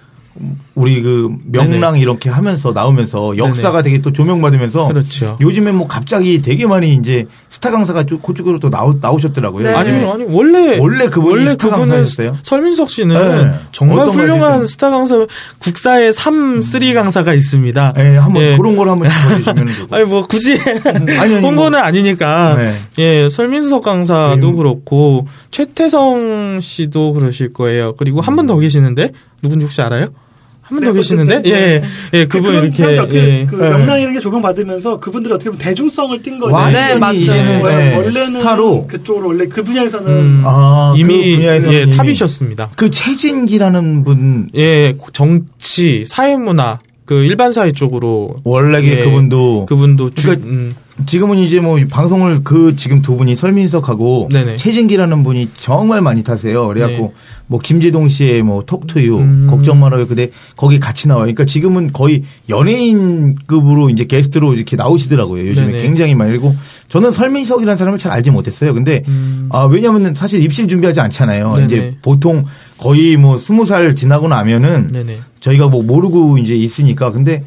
[0.76, 2.00] 우리 그 명량 네네.
[2.00, 3.84] 이렇게 하면서 나오면서 역사가 네네.
[3.84, 5.38] 되게 또 조명받으면서 그렇죠.
[5.42, 9.68] 요즘에 뭐 갑자기 되게 많이 이제 스타 강사가 그쪽으로 또 나오, 나오셨더라고요.
[9.68, 9.74] 네.
[9.74, 12.38] 아니 아니 원래 원래 그분이 원래 스타 강사였어요.
[12.44, 13.60] 설민석 씨는 네.
[13.74, 15.28] 정말 훌륭한 스타 강사
[15.60, 16.62] 국사의 3, 음.
[16.62, 17.94] 3 강사가 있습니다.
[17.98, 18.58] 네, 한번 네.
[18.58, 21.42] 그런 걸 한번 보여주시면 아니 뭐 굳이 아니, 아니, 뭐.
[21.42, 21.80] 홍보는 뭐.
[21.80, 22.72] 아니니까 네.
[23.00, 24.56] 예 설민석 강사도 네.
[24.56, 27.96] 그렇고 최태성 씨도 그러실 거예요.
[27.98, 29.12] 그리고 한 분더 계시는데
[29.42, 30.10] 누군지 혹시 알아요?
[30.72, 31.84] 한분더 네, 계시는데 예, 예,
[32.14, 33.46] 예 그분 이렇게 예.
[33.46, 36.56] 그 명랑이라는 게 조명받으면서 그분들이 어떻게 보면 대중성을 띈 거죠.
[36.72, 37.34] 네, 맞죠.
[37.34, 37.96] 네.
[37.98, 42.70] 원래는 스타로 그쪽으로 원래 그 분야에서는 음, 아, 이미 그 예, 탑이셨습니다.
[42.78, 50.28] 그 최진기라는 분, 예, 정치, 사회문화 그 일반 사회 쪽으로 원래 예, 그분도 그분도 주,
[50.28, 50.74] 그러니까 음.
[51.06, 54.58] 지금은 이제 뭐 방송을 그 지금 두 분이 설민석하고 네네.
[54.58, 56.68] 최진기라는 분이 정말 많이 타세요.
[56.68, 57.14] 그래갖고 네.
[57.48, 59.48] 뭐 김재동 씨의 뭐 톡투유 음.
[59.50, 60.08] 걱정 말아요.
[60.08, 61.24] 근데 거기 같이 나와요.
[61.24, 65.48] 그러니까 지금은 거의 연예인급으로 이제 게스트로 이렇게 나오시더라고요.
[65.48, 65.82] 요즘에 네네.
[65.82, 66.56] 굉장히 많이 그리고
[66.90, 68.74] 저는 설민석이라는 사람을 잘 알지 못했어요.
[68.74, 69.50] 근데 음.
[69.52, 71.56] 아 왜냐하면 사실 입실 준비하지 않잖아요.
[71.56, 71.66] 네네.
[71.66, 72.46] 이제 보통
[72.78, 74.88] 거의 뭐 스무 살 지나고 나면은.
[75.42, 77.44] 저희가 뭐 모르고 이제 있으니까 근데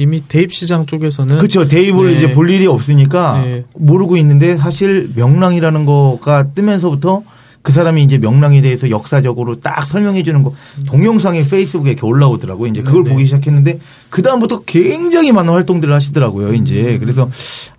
[0.00, 1.68] 이미 대입 시장 쪽에서는 그렇죠.
[1.68, 2.16] 대입을 네.
[2.16, 3.64] 이제 볼 일이 없으니까 네.
[3.74, 7.22] 모르고 있는데 사실 명랑이라는 거가 뜨면서부터
[7.60, 10.54] 그 사람이 이제 명랑에 대해서 역사적으로 딱 설명해 주는 거
[10.86, 12.70] 동영상이 페이스북에 이렇게 올라오더라고요.
[12.70, 13.14] 이제 그걸 네네.
[13.14, 13.78] 보기 시작했는데
[14.08, 16.54] 그 다음부터 굉장히 많은 활동들을 하시더라고요.
[16.54, 17.28] 이제 그래서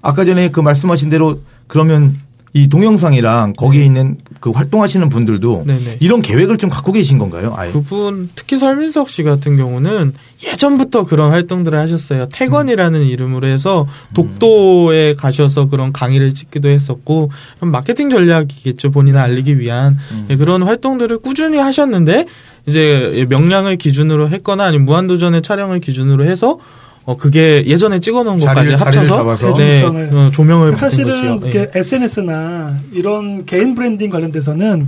[0.03, 2.19] 아까 전에 그 말씀하신 대로 그러면
[2.53, 3.85] 이 동영상이랑 거기에 네.
[3.85, 5.97] 있는 그 활동하시는 분들도 네네.
[6.01, 7.53] 이런 계획을 좀 갖고 계신 건가요?
[7.55, 7.71] 아예?
[7.71, 10.13] 그분 특히 설민석 씨 같은 경우는
[10.45, 12.25] 예전부터 그런 활동들을 하셨어요.
[12.25, 13.05] 태건이라는 음.
[13.05, 17.31] 이름으로 해서 독도에 가셔서 그런 강의를 찍기도 했었고
[17.61, 18.91] 마케팅 전략이겠죠.
[18.91, 20.27] 본인을 알리기 위한 음.
[20.29, 22.25] 예, 그런 활동들을 꾸준히 하셨는데
[22.67, 26.59] 이제 명량을 기준으로 했거나 아니면 무한도전의 촬영을 기준으로 해서
[27.05, 31.71] 어 그게 예전에 찍어놓은 것까지 합쳐서 네, 어, 조명을 사실은 네.
[31.73, 34.87] SNS나 이런 개인 브랜딩 관련돼서는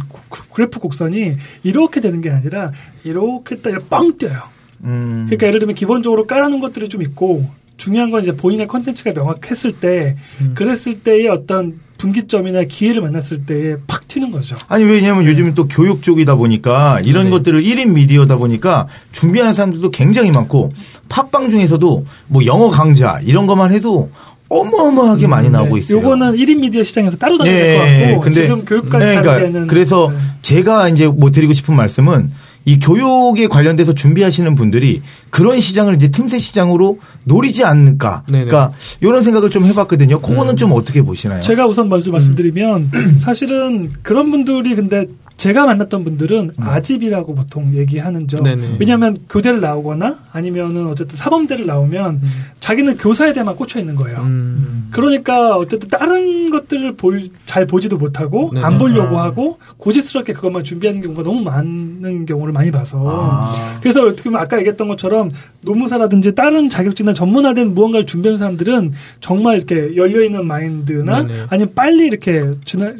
[0.53, 2.71] 그래프 곡선이 이렇게 되는 게 아니라
[3.03, 4.41] 이렇게 딱 뻥 뛰어요.
[4.83, 5.23] 음.
[5.25, 10.15] 그러니까 예를 들면 기본적으로 깔아놓은 것들이 좀 있고 중요한 건 이제 본인의 컨텐츠가 명확했을 때
[10.41, 10.53] 음.
[10.55, 14.57] 그랬을 때의 어떤 분기점이나 기회를 만났을 때에 팍 튀는 거죠.
[14.67, 15.31] 아니 왜냐하면 네.
[15.31, 17.29] 요즘은 또 교육 쪽이다 보니까 이런 네.
[17.31, 20.71] 것들을 1인 미디어다 보니까 준비하는 사람들도 굉장히 많고
[21.07, 24.11] 팟빵 중에서도 뭐 영어 강좌 이런 것만 해도
[24.49, 25.79] 어마어마하게 음, 많이 나오고 네.
[25.79, 25.97] 있어요.
[25.97, 30.11] 요거는 1인 미디어 시장에서 따로 다닐 네, 것 같고 근데, 지금 교육까지 네, 그러니까 그래서
[30.11, 30.17] 네.
[30.41, 32.31] 제가 이제 뭐 드리고 싶은 말씀은
[32.65, 38.23] 이 교육에 관련돼서 준비하시는 분들이 그런 시장을 이제 틈새 시장으로 노리지 않을까.
[38.31, 38.45] 네네.
[38.45, 40.21] 그러니까 이런 생각을 좀 해봤거든요.
[40.21, 40.55] 그거는 음.
[40.55, 41.41] 좀 어떻게 보시나요?
[41.41, 43.17] 제가 우선 먼저 말씀드리면 음.
[43.17, 45.05] 사실은 그런 분들이 근데
[45.37, 46.63] 제가 만났던 분들은 음.
[46.63, 48.43] 아집이라고 보통 얘기하는 점.
[48.43, 48.77] 네네.
[48.79, 52.29] 왜냐하면 교대를 나오거나 아니면은 어쨌든 사범대를 나오면 음.
[52.59, 54.19] 자기는 교사에 대해만 꽂혀 있는 거예요.
[54.21, 54.87] 음.
[54.91, 58.65] 그러니까 어쨌든 다른 것들을 볼, 잘 보지도 못하고 네네.
[58.65, 59.23] 안 보려고 아.
[59.23, 63.03] 하고 고집스럽게 그것만 준비하는 경우가 너무 많은 경우를 많이 봐서.
[63.05, 63.79] 아.
[63.81, 65.31] 그래서 어떻게 보면 아까 얘기했던 것처럼
[65.61, 71.45] 노무사라든지 다른 자격증이나 전문화된 무언가를 준비하는 사람들은 정말 이렇게 열려 있는 마인드나 네네.
[71.49, 72.43] 아니면 빨리 이렇게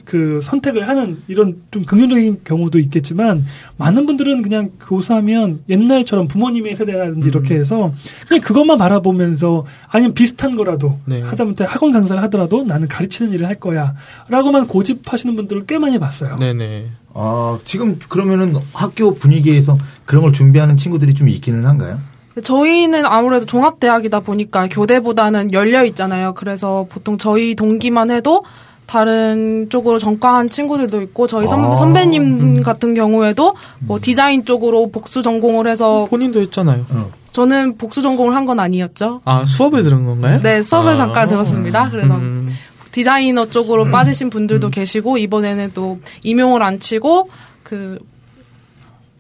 [0.04, 3.46] 그 선택을 하는 이런 좀 긍정적인 이상적인 경우도 있겠지만
[3.78, 7.30] 많은 분들은 그냥 교사면 옛날처럼 부모님의 세대라든지 음.
[7.30, 7.94] 이렇게 해서
[8.28, 11.22] 그냥 그것만 바라보면서 아니면 비슷한 거라도 네.
[11.22, 16.38] 하다못해 학원 강사를 하더라도 나는 가르치는 일을 할 거야라고만 고집하시는 분들을 꽤 많이 봤어요.
[16.38, 16.86] 네네.
[17.14, 22.00] 아 지금 그러면은 학교 분위기에서 그런 걸 준비하는 친구들이 좀 있기는 한가요?
[22.42, 26.34] 저희는 아무래도 종합대학이다 보니까 교대보다는 열려 있잖아요.
[26.34, 28.44] 그래서 보통 저희 동기만 해도
[28.86, 32.64] 다른 쪽으로 전과한 친구들도 있고 저희 선, 아, 선배님 음.
[32.64, 36.86] 같은 경우에도 뭐 디자인 쪽으로 복수 전공을 해서 본인도 했잖아요.
[36.90, 37.12] 어.
[37.32, 39.22] 저는 복수 전공을 한 건 아니었죠.
[39.26, 40.40] 아 수업에 들은 건가요?
[40.42, 40.96] 네 수업을 아.
[40.96, 41.90] 잠깐 들었습니다.
[41.90, 42.50] 그래서 음.
[42.92, 43.92] 디자이너 쪽으로 음.
[43.92, 44.72] 빠지신 분들도 음.
[44.72, 47.30] 계시고 이번에는 또 임용을 안 치고
[47.64, 47.98] 그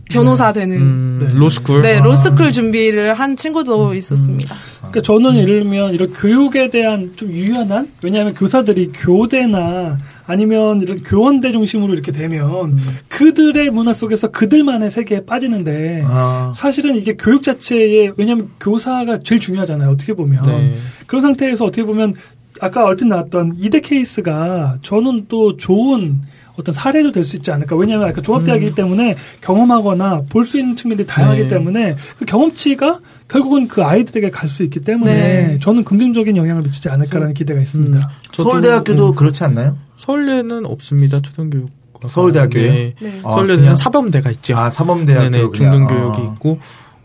[0.09, 0.61] 변호사 네.
[0.61, 1.27] 되는 음, 네.
[1.33, 4.55] 로스쿨 네 로스쿨 준비를 한 친구도 있었습니다.
[4.77, 11.51] 그러니까 저는 예를 들면 이런 교육에 대한 좀 유연한 왜냐하면 교사들이 교대나 아니면 이런 교원대
[11.51, 12.79] 중심으로 이렇게 되면 음.
[13.09, 16.51] 그들의 문화 속에서 그들만의 세계에 빠지는데 아.
[16.55, 20.75] 사실은 이게 교육 자체에 왜냐하면 교사가 제일 중요하잖아요 어떻게 보면 네.
[21.07, 22.13] 그런 상태에서 어떻게 보면
[22.61, 26.21] 아까 얼핏 나왔던 이대 케이스가 저는 또 좋은
[26.55, 27.75] 어떤 사례도 될 수 있지 않을까.
[27.75, 28.75] 왜냐하면 아까 종합대학이기 음.
[28.75, 31.47] 때문에 경험하거나 볼 수 있는 측면들이 다양하기 네.
[31.47, 35.59] 때문에 그 경험치가 결국은 그 아이들에게 갈 수 있기 때문에 네.
[35.59, 37.97] 저는 긍정적인 영향을 미치지 않을까라는 기대가 있습니다.
[37.97, 38.03] 음.
[38.31, 39.15] 서울대학교도 음.
[39.15, 39.77] 그렇지 않나요?
[39.95, 41.21] 서울대는 없습니다.
[41.21, 41.69] 초등교육.
[42.07, 42.95] 서울대학교에 네.
[42.99, 43.19] 네.
[43.23, 44.55] 아, 서울대는 사범대가 있죠.
[44.57, 45.29] 아 사범대학교.
[45.29, 46.33] 네네 중등교육이 아.
[46.33, 46.59] 있고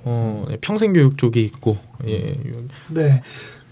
[0.04, 2.34] 어 평생교육 쪽이 있고 예.
[2.88, 3.22] 네.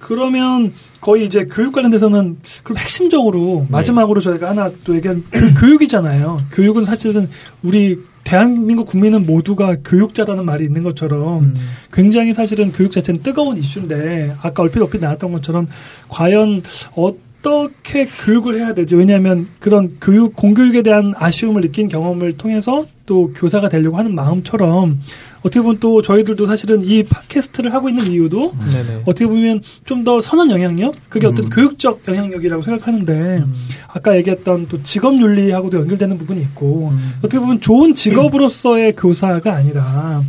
[0.07, 3.67] 그러면 거의 이제 교육 관련돼서는 그럼 핵심적으로 네.
[3.71, 7.29] 마지막으로 저희가 하나 또 얘기한 교, 육이잖아요 교육은 사실은
[7.65, 11.55] 우리 대한민국 국민은 모두가 교육자라는 말이 있는 것처럼 음.
[11.93, 15.67] 굉장히 사실은 교육 자체는 뜨거운 이슈인데 아까 얼핏 얼핏 나왔던 것처럼
[16.09, 16.63] 과연
[16.95, 18.95] 어떻게 교육을 해야 되지?
[18.95, 25.01] 왜냐하면 그런 교육 공교육에 대한 아쉬움을 느낀 경험을 통해서 또 교사가 되려고 하는 마음처럼
[25.47, 29.03] 어떻게 보면 또 저희들도 사실은 이 팟캐스트를 하고 있는 이유도 네네.
[29.07, 31.33] 어떻게 보면 좀 더 선한 영향력 그게 음.
[31.33, 33.55] 어떤 교육적 영향력이라고 생각하는데 음.
[33.89, 37.15] 아까 얘기했던 또 직업 윤리하고도 연결되는 부분이 있고 음.
[37.19, 40.23] 어떻게 보면 좋은 직업으로서의 교사가 아니라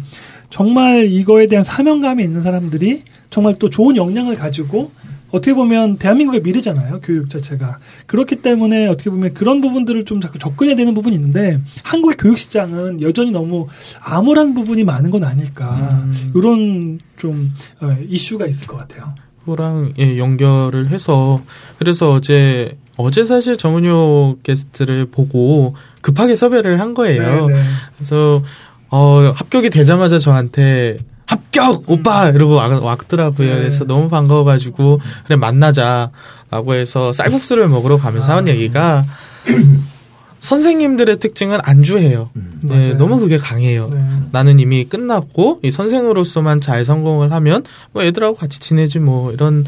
[0.49, 4.91] 정말 이거에 대한 사명감이 있는 사람들이 정말 또 좋은 역량을 가지고
[5.31, 7.01] 어떻게 보면 대한민국의 미래잖아요.
[7.01, 7.79] 교육 자체가.
[8.05, 13.01] 그렇기 때문에 어떻게 보면 그런 부분들을 좀 자꾸 접근해야 되는 부분이 있는데 한국의 교육 시장은
[13.01, 13.67] 여전히 너무
[14.01, 16.01] 암울한 부분이 많은 건 아닐까.
[16.03, 16.31] 음.
[16.35, 19.13] 이런 좀 어, 이슈가 있을 것 같아요.
[19.43, 21.41] 그거랑 예, 연결을 해서
[21.77, 27.47] 그래서 어제 어제 사실 정은효 게스트를 보고 급하게 섭외를 한 거예요.
[27.47, 27.53] 네네.
[27.53, 27.63] 네.
[27.95, 28.41] 그래서
[28.89, 30.97] 어, 합격이 되자마자 저한테
[31.27, 33.59] 합격 오빠 이러고 왔, 더라고요 네.
[33.59, 38.37] 그래서 너무 반가워가지고 그래 만나자라고 해서 쌀국수를 먹으러 가면서 아.
[38.37, 39.03] 하는 얘기가
[40.39, 42.29] 선생님들의 특징은 안주해요.
[42.35, 43.89] 음, 네, 너무 그게 강해요.
[43.91, 43.99] 네.
[44.31, 49.65] 나는 이미 끝났고 이 선생으로서만 잘 성공을 하면 뭐 애들하고 같이 지내지 뭐 이런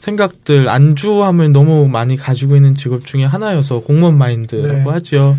[0.00, 4.90] 생각들 안주함을 너무 많이 가지고 있는 직업 중에 하나여서 공무원 마인드라고 네.
[4.90, 5.36] 하죠.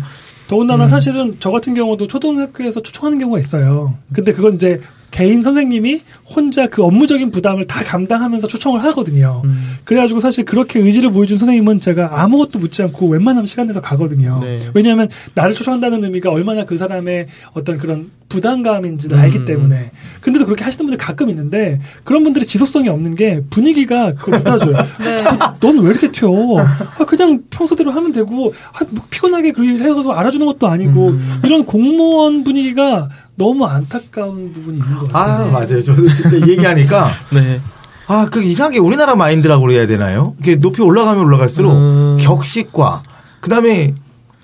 [0.48, 0.88] 더군다나 음.
[0.88, 3.94] 사실은 저 같은 경우도 초등학교에서 초청하는 경우가 있어요.
[4.12, 4.80] 근데 그건 이제
[5.10, 9.42] 개인 선생님이 혼자 그 업무적인 부담을 다 감당하면서 초청을 하거든요.
[9.44, 9.76] 음.
[9.84, 14.38] 그래가지고 사실 그렇게 의지를 보여준 선생님은 제가 아무것도 묻지 않고 웬만하면 시간 내서 가거든요.
[14.42, 14.60] 네.
[14.74, 19.22] 왜냐하면 나를 초청한다는 의미가 얼마나 그 사람의 어떤 그런 부담감인지를 음.
[19.22, 19.90] 알기 때문에.
[20.20, 24.74] 근데도 그렇게 하시는 분들 가끔 있는데 그런 분들이 지속성이 없는 게 분위기가 그걸 못 따라줘요.
[25.00, 25.24] 네.
[25.60, 26.58] 너는 왜 이렇게 튀어?
[26.58, 31.40] 아, 그냥 평소대로 하면 되고 아, 뭐 피곤하게 그일 해서 알아주는 것도 아니고 음.
[31.44, 33.08] 이런 공무원 분위기가
[33.38, 35.46] 너무 안타까운 부분이 있는 것 같아요.
[35.46, 35.80] 아, 맞아요.
[35.80, 37.08] 저도 진짜 얘기하니까.
[37.32, 37.60] 네.
[38.08, 40.34] 아, 그 이상하게 우리나라 마인드라고 그래야 되나요?
[40.40, 42.16] 이게 높이 올라가면 올라갈수록 음...
[42.20, 43.02] 격식과,
[43.40, 43.94] 그 다음에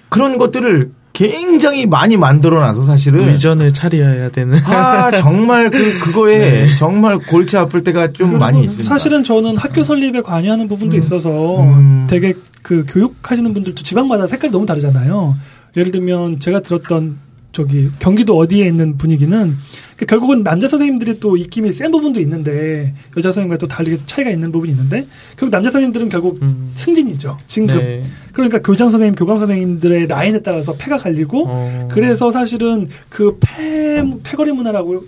[0.08, 4.58] 그런 것들을 굉장히 많이 만들어놔서 사실은 위전을 차려야 되는.
[4.64, 6.76] 아 정말 그 그거에 네.
[6.76, 8.84] 정말 골치 아플 때가 좀 많이 있습니다.
[8.84, 10.98] 사실은 저는 학교 설립에 관여하는 부분도 음.
[10.98, 12.06] 있어서 음.
[12.10, 15.36] 되게 그 교육하시는 분들도 지방마다 색깔이 너무 다르잖아요.
[15.76, 17.16] 예를 들면 제가 들었던
[17.54, 19.54] 저기 경기도 어디에 있는 분위기는
[19.96, 24.50] 그 결국은 남자 선생님들이 또 입김이 센 부분도 있는데 여자 선생님과 또 달리 차이가 있는
[24.50, 26.70] 부분이 있는데 결국 남자 선생님들은 결국 음.
[26.74, 28.02] 승진이죠 진급 네.
[28.32, 31.88] 그러니까 교장 선생님 교감 선생님들의 라인에 따라서 패가 갈리고 어.
[31.92, 35.04] 그래서 사실은 그 패 패거리 문화라고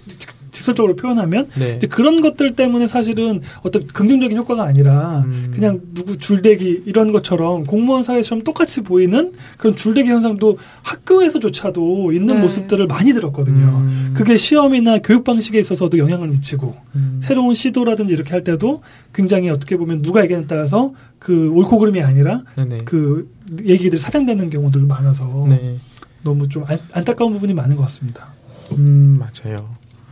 [0.56, 1.74] 직설적으로 표현하면 네.
[1.76, 5.52] 이제 그런 것들 때문에 사실은 어떤 긍정적인 효과가 아니라 음.
[5.54, 12.40] 그냥 누구 줄대기 이런 것처럼 공무원 사회처럼 똑같이 보이는 그런 줄대기 현상도 학교에서조차도 있는 네.
[12.40, 13.66] 모습들을 많이 들었거든요.
[13.66, 14.14] 음.
[14.16, 17.20] 그게 시험이나 교육 방식에 있어서도 영향을 미치고 음.
[17.22, 18.82] 새로운 시도라든지 이렇게 할 때도
[19.14, 22.78] 굉장히 어떻게 보면 누가 얘기에 따라서 그 옳고 그름이 아니라 네네.
[22.84, 23.30] 그
[23.64, 25.76] 얘기들이 사장되는 경우들 많아서 네.
[26.22, 28.28] 너무 좀 안, 안타까운 부분이 많은 것 같습니다.
[28.72, 29.68] 음 맞아요.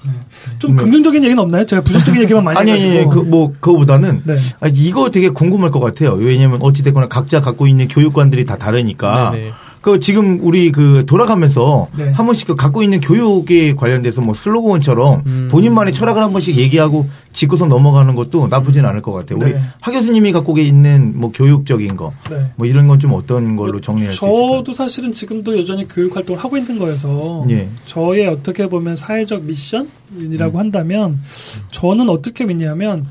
[0.06, 0.12] 네.
[0.58, 0.76] 좀 음.
[0.76, 1.64] 긍정적인 얘기는 없나요?
[1.64, 2.98] 제가 부정적인 얘기만 많이 아니, 해가지고.
[2.98, 4.22] 아니, 그, 뭐, 그거보다는.
[4.24, 4.36] 네.
[4.60, 6.12] 아, 이거 되게 궁금할 것 같아요.
[6.12, 9.30] 왜냐면 어찌 됐거나 각자 갖고 있는 교육관들이 다 다르니까.
[9.32, 9.50] 네네.
[9.84, 12.10] 그 지금 우리 그 돌아가면서 네.
[12.10, 15.48] 한 번씩 그 갖고 있는 교육에 관련돼서 뭐 슬로건처럼 음.
[15.50, 19.38] 본인만의 철학을 한 번씩 얘기하고 짚고서 넘어가는 것도 나쁘진 않을 것 같아요.
[19.42, 19.60] 우리 네.
[19.80, 22.46] 하 교수님이 갖고 있는 뭐 교육적인 거, 네.
[22.56, 24.56] 뭐 이런 건 좀 어떤 걸로 정리할 수 있을까요?
[24.56, 27.68] 저도 사실은 지금도 여전히 교육 활동을 하고 있는 거여서 예.
[27.84, 30.58] 저의 어떻게 보면 사회적 미션이라고 음.
[30.58, 31.18] 한다면
[31.70, 33.06] 저는 어떻게 믿냐면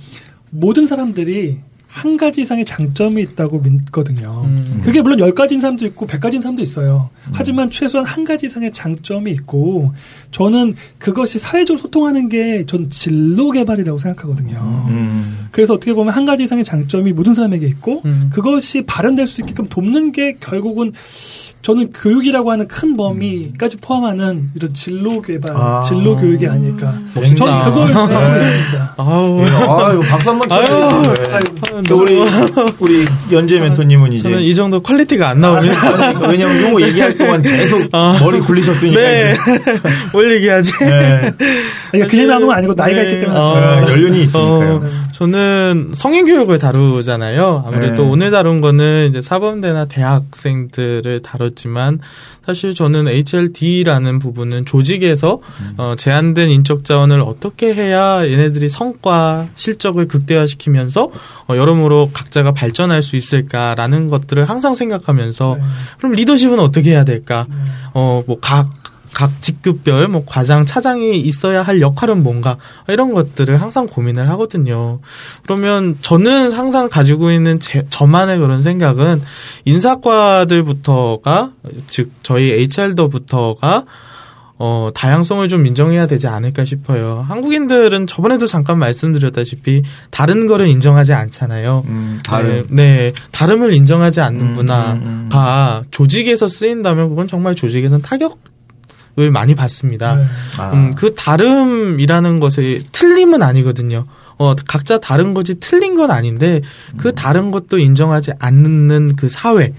[0.50, 1.60] 모든 사람들이
[1.94, 4.46] 한 가지 이상의 장점이 있다고 믿거든요.
[4.46, 4.82] 음.
[4.84, 7.12] 그게 물론 열 가지인 사람도 있고 백 가지인 사람도 있어요.
[7.28, 7.34] 음.
[7.36, 9.94] 하지만 최소한 한 가지 이상의 장점이 있고
[10.32, 14.86] 저는 그것이 사회적으로 소통하는 게 전 진로 개발이라고 생각하거든요.
[14.90, 15.48] 음.
[15.52, 18.32] 그래서 어떻게 보면 한 가지 이상의 장점이 모든 사람에게 있고 음.
[18.34, 20.94] 그것이 발현될 수 있게끔 돕는 게 결국은
[21.64, 25.80] 저는 교육이라고 하는 큰 범위까지 포함하는 이런 진로 개발, 아.
[25.80, 26.94] 진로 교육이 아닐까.
[27.14, 27.94] 저는 그걸 네.
[27.94, 28.94] 하고 있습니다.
[28.98, 29.46] 아유,
[29.82, 31.02] 아유 박수 한번 쳐요.
[31.98, 32.26] 우리
[32.80, 35.74] 우리 연재 멘토님은 이제 저는 이 정도 quality가 안 나오면
[36.30, 38.18] 왜냐면 용어 얘기할 동안 계속 아.
[38.20, 39.00] 머리 굴리셨으니까.
[39.00, 39.36] 네.
[40.12, 40.72] 뭘 얘기하지?
[40.82, 41.34] 네.
[42.10, 43.08] 그냥 나오는 건 아니고 나이가 네.
[43.08, 44.76] 있기 때문에 어, 연륜이 있으니까요.
[44.76, 44.84] 어,
[45.14, 47.64] 저는 성인 교육을 다루잖아요.
[47.66, 48.10] 아무래도 네.
[48.10, 52.00] 오늘 다룬 거는 이제 사범대나 대학생들을 다뤘지만
[52.46, 55.74] 사실 저는 HLD라는 부분은 조직에서 음.
[55.78, 61.12] 어, 제한된 인적 자원을 어떻게 해야 얘네들이 성과 실적을 극대화시키면서
[61.48, 65.64] 어, 여러모로 각자가 발전할 수 있을까라는 것들을 항상 생각하면서 네.
[65.98, 67.46] 그럼 리더십은 어떻게 해야 될까?
[67.50, 67.56] 네.
[67.94, 68.84] 어뭐각
[69.14, 72.58] 각 직급별 뭐 과장, 차장이 있어야 할 역할은 뭔가
[72.88, 75.00] 이런 것들을 항상 고민을 하거든요.
[75.44, 79.22] 그러면 저는 항상 가지고 있는 제, 저만의 그런 생각은
[79.66, 81.52] 인사과들부터가
[81.88, 83.86] 즉 저희 HR도부터가
[84.60, 87.26] 어, 다양성을 좀 인정해야 되지 않을까 싶어요.
[87.28, 91.84] 한국인들은 저번에도 잠깐 말씀드렸다시피 다른 거를 인정하지 않잖아요.
[91.88, 92.66] 음, 다른.
[92.70, 95.88] 네, 네, 다름을 인정하지 않는 음, 문화가 음, 음.
[95.92, 98.38] 조직에서 쓰인다면 그건 정말 조직에선 타격
[99.20, 100.16] 을 많이 받습니다.
[100.16, 100.26] 네.
[100.58, 100.72] 아.
[100.74, 104.06] 음, 그 다름이라는 것이 틀림은 아니거든요.
[104.40, 106.62] 어, 각자 다른 거지 틀린 건 아닌데
[106.98, 107.16] 그 음.
[107.16, 109.74] 다른 것도 인정하지 않는 그 사회,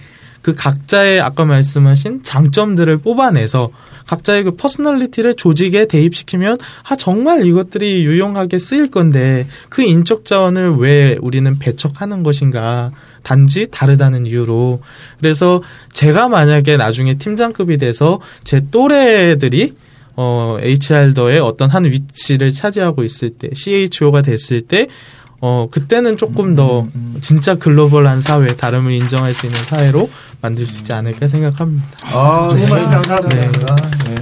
[0.44, 3.70] 그 각자의 아까 말씀하신 장점들을 뽑아내서
[4.06, 11.16] 각자의 그 personality를 조직에 대입시키면 아 정말 이것들이 유용하게 쓰일 건데 그 인적 자원을 왜
[11.22, 12.90] 우리는 배척하는 것인가?
[13.22, 14.82] 단지 다르다는 이유로.
[15.18, 15.62] 그래서
[15.94, 19.72] 제가 만약에 나중에 팀장급이 돼서 제 또래들이
[20.16, 24.88] 어, HRD의 어떤 한 위치를 차지하고 있을 때, CHO가 됐을 때,
[25.40, 27.18] 어, 그때는 조금 더 음, 음, 음.
[27.20, 30.08] 진짜 글로벌한 사회, 다름을 인정할 수 있는 사회로
[30.40, 31.86] 만들 수 있지 않을까 생각합니다.
[32.04, 32.84] 아, 정말 네.
[32.84, 33.28] 감사합니다.
[33.28, 33.52] 네.
[34.06, 34.14] 네.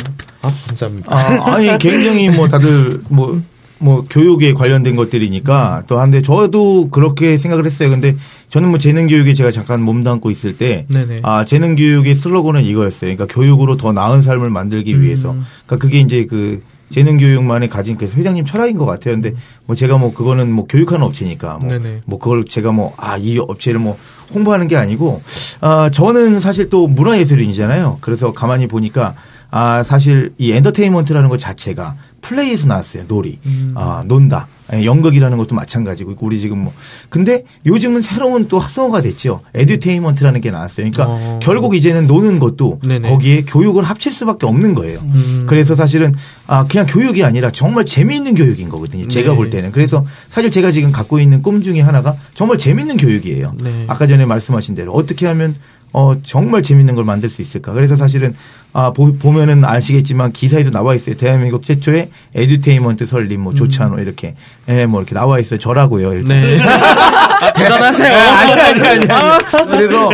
[0.43, 1.15] 아, 감사합니다.
[1.15, 3.41] 아, 아니, 굉장히 뭐 다들 뭐,
[3.79, 7.91] 뭐 교육에 관련된 것들이니까 또 한데 저도 그렇게 생각을 했어요.
[7.91, 8.17] 근데
[8.49, 11.21] 저는 뭐 재능 교육에 제가 잠깐 몸담고 있을 때, 네네.
[11.25, 13.17] 아 재능 교육의 슬로건은 이거였어요.
[13.17, 15.03] 그러니까 교육으로 더 나은 삶을 만들기 음.
[15.03, 15.35] 위해서.
[15.67, 19.15] 그러니까 그게 이제 그 재능 교육만의 가진 그 회장님 철학인 것 같아요.
[19.15, 19.35] 근데
[19.67, 21.69] 뭐 제가 뭐 그거는 뭐 교육하는 업체니까 뭐,
[22.05, 23.97] 뭐 그걸 제가 뭐 아 이 업체를 뭐
[24.35, 25.23] 홍보하는 게 아니고
[25.61, 27.99] 아 저는 사실 또 문화예술인이잖아요.
[28.01, 29.15] 그래서 가만히 보니까
[29.51, 33.05] 아 사실 이 엔터테인먼트라는 것 자체가 플레이에서 나왔어요.
[33.07, 33.39] 놀이.
[33.45, 33.75] 음.
[33.77, 34.49] 아, 논다.
[34.73, 36.73] 예, 연극이라는 것도 마찬가지고 우리 지금 뭐
[37.11, 39.41] 근데 요즘은 새로운 또 합성어가 됐죠.
[39.55, 40.89] 에듀테인먼트라는 게 나왔어요.
[40.91, 41.41] 그러니까 어.
[41.43, 43.11] 결국 이제는 노는 것도 네네.
[43.11, 45.01] 거기에 교육을 합칠 수밖에 없는 거예요.
[45.01, 45.45] 음.
[45.47, 46.15] 그래서 사실은
[46.47, 49.09] 아 그냥 교육이 아니라 정말 재미있는 교육인 거거든요.
[49.09, 49.37] 제가 네.
[49.37, 49.73] 볼 때는.
[49.73, 53.55] 그래서 사실 제가 지금 갖고 있는 꿈 중에 하나가 정말 재미있는 교육이에요.
[53.63, 53.85] 네.
[53.89, 55.55] 아까 전에 말씀하신 대로 어떻게 하면
[55.93, 57.73] 어, 정말 재밌는 걸 만들 수 있을까.
[57.73, 58.35] 그래서 사실은
[58.75, 61.17] 아, 보, 보면은 아시겠지만 기사에도 나와 있어요.
[61.17, 64.01] 대한민국 최초의 에듀테인먼트 설립, 뭐, 조찬호, 음.
[64.01, 64.35] 이렇게.
[64.69, 65.59] 예, 뭐, 이렇게 나와 있어요.
[65.59, 66.13] 저라고요.
[66.15, 66.41] 일단.
[66.41, 66.59] 네.
[67.55, 68.09] 대단하세요.
[68.09, 69.67] 네, 아니, 아니, 아니, 아니.
[69.67, 70.09] 그래서,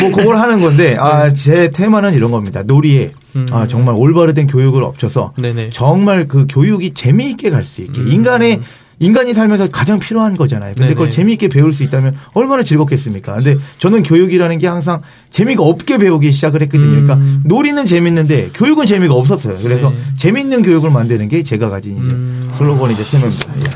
[0.00, 2.62] 뭐, 그걸 하는 건데, 아, 제 테마는 이런 겁니다.
[2.64, 3.46] 놀이에, 음.
[3.52, 5.70] 아, 정말 올바르된 교육을 엎쳐서, 네네.
[5.70, 8.08] 정말 그 교육이 재미있게 갈 수 있게, 음.
[8.10, 8.60] 인간의
[9.00, 10.74] 인간이 살면서 가장 필요한 거잖아요.
[10.74, 10.94] 근데 네네.
[10.94, 13.34] 그걸 재미있게 배울 수 있다면 얼마나 즐겁겠습니까?
[13.36, 16.90] 근데 저는 교육이라는 게 항상 재미가 없게 배우기 시작을 했거든요.
[16.90, 17.42] 그러니까 음.
[17.46, 19.56] 놀이는 재밌는데 교육은 재미가 없었어요.
[19.62, 19.96] 그래서 네.
[20.18, 22.50] 재밌는 교육을 만드는 게 제가 가진 이제 음.
[22.58, 23.52] 슬로건이자 테마입니다.
[23.54, 23.70] 네.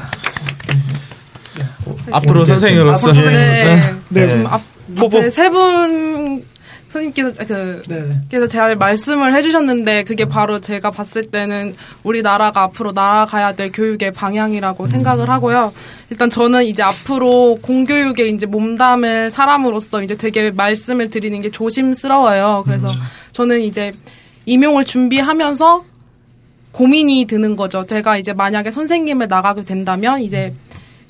[2.13, 3.23] 앞으로 선생님으로서 네.
[3.23, 3.81] 네.
[4.11, 4.27] 네.
[4.27, 4.45] 네.
[4.47, 4.61] 앞,
[5.33, 6.44] 세분
[6.95, 8.21] 선생님께서 그 네.
[8.31, 11.75] 그래서 제가 말씀을 해주셨는데 그게 바로 제가 봤을 때는
[12.05, 14.87] 우리나라가 앞으로 나아가야 될 교육의 방향이라고 음.
[14.87, 15.73] 생각을 하고요.
[16.11, 22.63] 일단 저는 이제 앞으로 공교육에 이제 몸담을 사람으로서 이제 되게 말씀을 드리는 게 조심스러워요.
[22.65, 22.93] 그래서 음.
[23.33, 23.91] 저는 이제
[24.47, 25.85] 임용을 준비하면서
[26.73, 27.87] 고민이 드는 거죠.
[27.87, 30.53] 제가 이제 만약에 선생님을 나가게 된다면 이제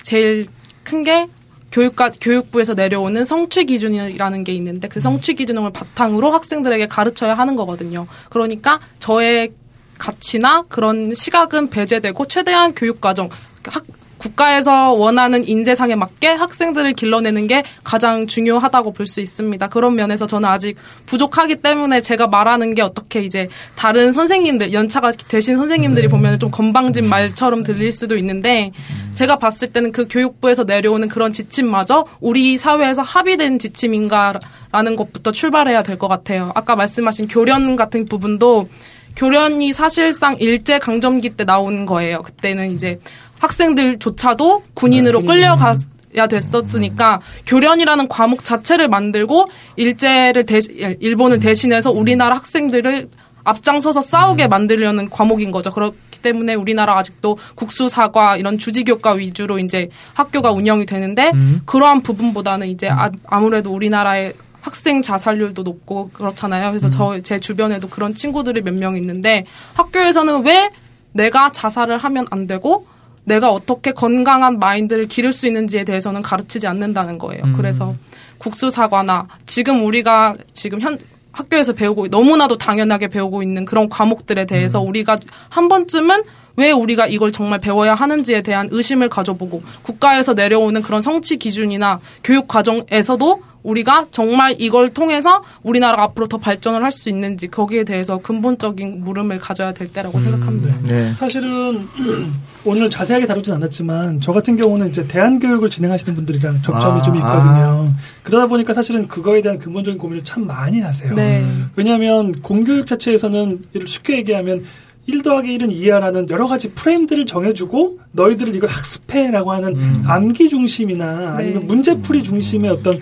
[0.01, 0.45] 제일
[0.83, 1.27] 큰 게
[1.71, 8.07] 교육과 교육부에서 내려오는 성취 기준이라는 게 있는데 그 성취 기준을 바탕으로 학생들에게 가르쳐야 하는 거거든요.
[8.29, 9.51] 그러니까 저의
[9.97, 13.29] 가치나 그런 시각은 배제되고 최대한 교육 과정
[13.67, 13.83] 학,
[14.25, 19.67] 국가에서 원하는 인재상에 맞게 학생들을 길러내는 게 가장 중요하다고 볼 수 있습니다.
[19.69, 25.57] 그런 면에서 저는 아직 부족하기 때문에 제가 말하는 게 어떻게 이제 다른 선생님들, 연차가 되신
[25.57, 26.09] 선생님들이 네.
[26.09, 28.71] 보면 좀 건방진 말처럼 들릴 수도 있는데
[29.13, 35.95] 제가 봤을 때는 그 교육부에서 내려오는 그런 지침마저 우리 사회에서 합의된 지침인가라는 것부터 출발해야 될
[35.99, 36.51] 것 같아요.
[36.55, 38.67] 아까 말씀하신 교련 같은 부분도
[39.15, 42.21] 교련이 사실상 일제 강점기 때 나온 거예요.
[42.21, 42.99] 그때는 이제
[43.39, 45.75] 학생들조차도 군인으로 네, 끌려가
[46.15, 50.59] 야 됐었으니까 교련이라는 과목 자체를 만들고 일제를 대
[50.99, 53.09] 일본을 대신해서 우리나라 학생들을
[53.43, 54.49] 앞장서서 싸우게 음.
[54.49, 55.71] 만들려는 과목인 거죠.
[55.71, 61.61] 그렇기 때문에 우리나라 아직도 국수 사과 이런 주지 교과 위주로 이제 학교가 운영이 되는데 음.
[61.65, 66.71] 그러한 부분보다는 이제 아, 아무래도 우리나라의 학생 자살률도 높고 그렇잖아요.
[66.71, 66.91] 그래서 음.
[66.91, 70.71] 저제 주변에도 그런 친구들이 몇 명 있는데 학교에서는 왜
[71.11, 72.87] 내가 자살을 하면 안 되고
[73.25, 77.43] 내가 어떻게 건강한 마인드를 기를 수 있는지에 대해서는 가르치지 않는다는 거예요.
[77.43, 77.53] 음.
[77.53, 77.93] 그래서
[78.37, 80.97] 국수 사과나 지금 우리가 지금 현
[81.31, 84.87] 학교에서 배우고 너무나도 당연하게 배우고 있는 그런 과목들에 대해서 음.
[84.87, 85.19] 우리가
[85.49, 86.23] 한 번쯤은
[86.57, 92.47] 왜 우리가 이걸 정말 배워야 하는지에 대한 의심을 가져보고 국가에서 내려오는 그런 성취 기준이나 교육
[92.47, 99.03] 과정에서도 우리가 정말 이걸 통해서 우리나라가 앞으로 더 발전을 할 수 있는지 거기에 대해서 근본적인
[99.03, 100.77] 물음을 가져야 될 때라고 음, 생각합니다.
[100.83, 100.89] 네.
[100.91, 101.13] 네.
[101.13, 101.87] 사실은
[102.63, 107.15] 오늘 자세하게 다루진 않았지만 저 같은 경우는 이제 대안 교육을 진행하시는 분들이랑 접점이 아, 좀
[107.15, 107.89] 있거든요.
[107.89, 107.93] 아.
[108.23, 111.13] 그러다 보니까 사실은 그거에 대한 근본적인 고민을 참 많이 하세요.
[111.15, 111.45] 네.
[111.75, 114.63] 왜냐하면 공교육 자체에서는 이를 쉽게 얘기하면
[115.07, 120.03] 1 더하기 1은 2야라는 여러 가지 프레임들을 정해주고 너희들을 이걸 학습해라고 하는 음.
[120.05, 121.65] 암기 중심이나 아니면 네.
[121.65, 122.93] 문제풀이 중심의 어떤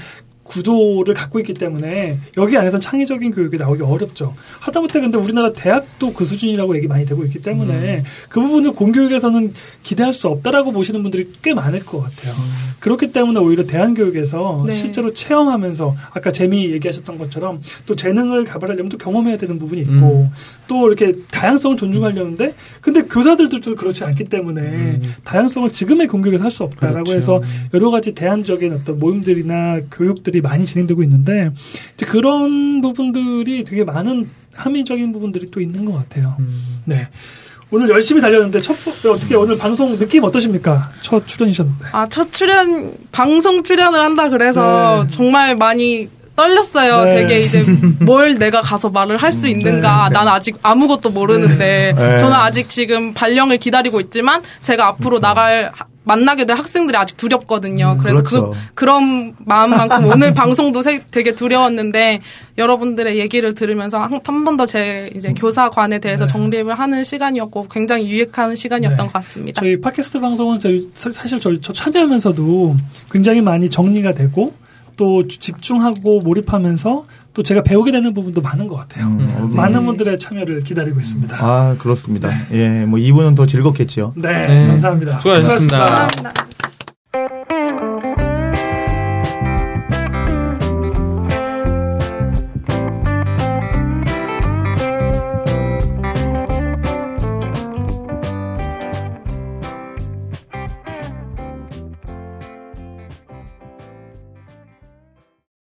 [0.43, 4.33] 구도를 갖고 있기 때문에 여기 안에서 창의적인 교육이 나오기 어렵죠.
[4.59, 8.03] 하다못해 근데 우리나라 대학도 그 수준이라고 얘기 많이 되고 있기 때문에 음.
[8.29, 12.33] 그 부분을 공교육에서는 기대할 수 없다라고 보시는 분들이 꽤 많을 것 같아요.
[12.33, 12.73] 음.
[12.79, 14.73] 그렇기 때문에 오히려 대한교육에서 네.
[14.73, 19.91] 실제로 체험하면서 아까 재미 얘기하셨던 것처럼 또 재능을 개발하려면 또 경험해야 되는 부분이 있고
[20.23, 20.31] 음.
[20.67, 25.01] 또 이렇게 다양성을 존중하려는데 근데 교사들도 그렇지 않기 때문에 음.
[25.23, 27.17] 다양성을 지금의 공교육에서 할 수 없다라고 그렇죠.
[27.17, 27.41] 해서
[27.73, 31.51] 여러 가지 대안적인 어떤 모임들이나 교육들 이 많이 진행되고 있는데
[31.95, 36.35] 이제 그런 부분들이 되게 많은 함의적인 부분들이 또 있는 것 같아요.
[36.39, 36.81] 음.
[36.85, 37.07] 네.
[37.71, 38.75] 오늘 열심히 달렸는데 첫
[39.07, 40.91] 어떻게 오늘 방송 느낌 어떠십니까?
[41.01, 41.85] 첫 출연이셨는데.
[41.91, 45.15] 아, 첫 출연 방송 출연을 한다 그래서 네.
[45.15, 47.05] 정말 많이 떨렸어요.
[47.05, 47.15] 네.
[47.15, 47.63] 되게 이제
[48.01, 50.09] 뭘 내가 가서 말을 할 수 있는가.
[50.09, 50.13] 네.
[50.13, 52.17] 나는 아직 아무것도 모르는데 네.
[52.17, 55.21] 저는 아직 지금 발령을 기다리고 있지만 제가 앞으로 그렇죠.
[55.27, 55.71] 나갈
[56.05, 57.93] 만나게 될 학생들이 아직 두렵거든요.
[57.93, 58.51] 음, 그래서 그, 그렇죠.
[58.51, 62.19] 그, 그런 마음만큼 오늘 방송도 되게 두려웠는데
[62.57, 65.33] 여러분들의 얘기를 들으면서 한 번 더 제 이제 음.
[65.35, 66.31] 교사관에 대해서 네.
[66.33, 69.03] 정립을 하는 시간이었고 굉장히 유익한 시간이었던 네.
[69.03, 69.61] 것 같습니다.
[69.61, 72.75] 저희 팟캐스트 방송은 저희 사실 저희 저 참여하면서도
[73.09, 74.53] 굉장히 많이 정리가 되고
[74.95, 79.07] 또 집중하고 몰입하면서 또 제가 배우게 되는 부분도 많은 것 같아요.
[79.07, 81.35] 음, 많은 분들의 참여를 기다리고 있습니다.
[81.39, 82.29] 아 그렇습니다.
[82.29, 82.81] 네.
[82.81, 84.13] 예, 뭐 이분은 더 즐겁겠죠.
[84.15, 84.67] 네, 네.
[84.67, 85.19] 감사합니다.
[85.19, 85.87] 수고하셨습니다.
[85.87, 86.52] 수고하셨습니다.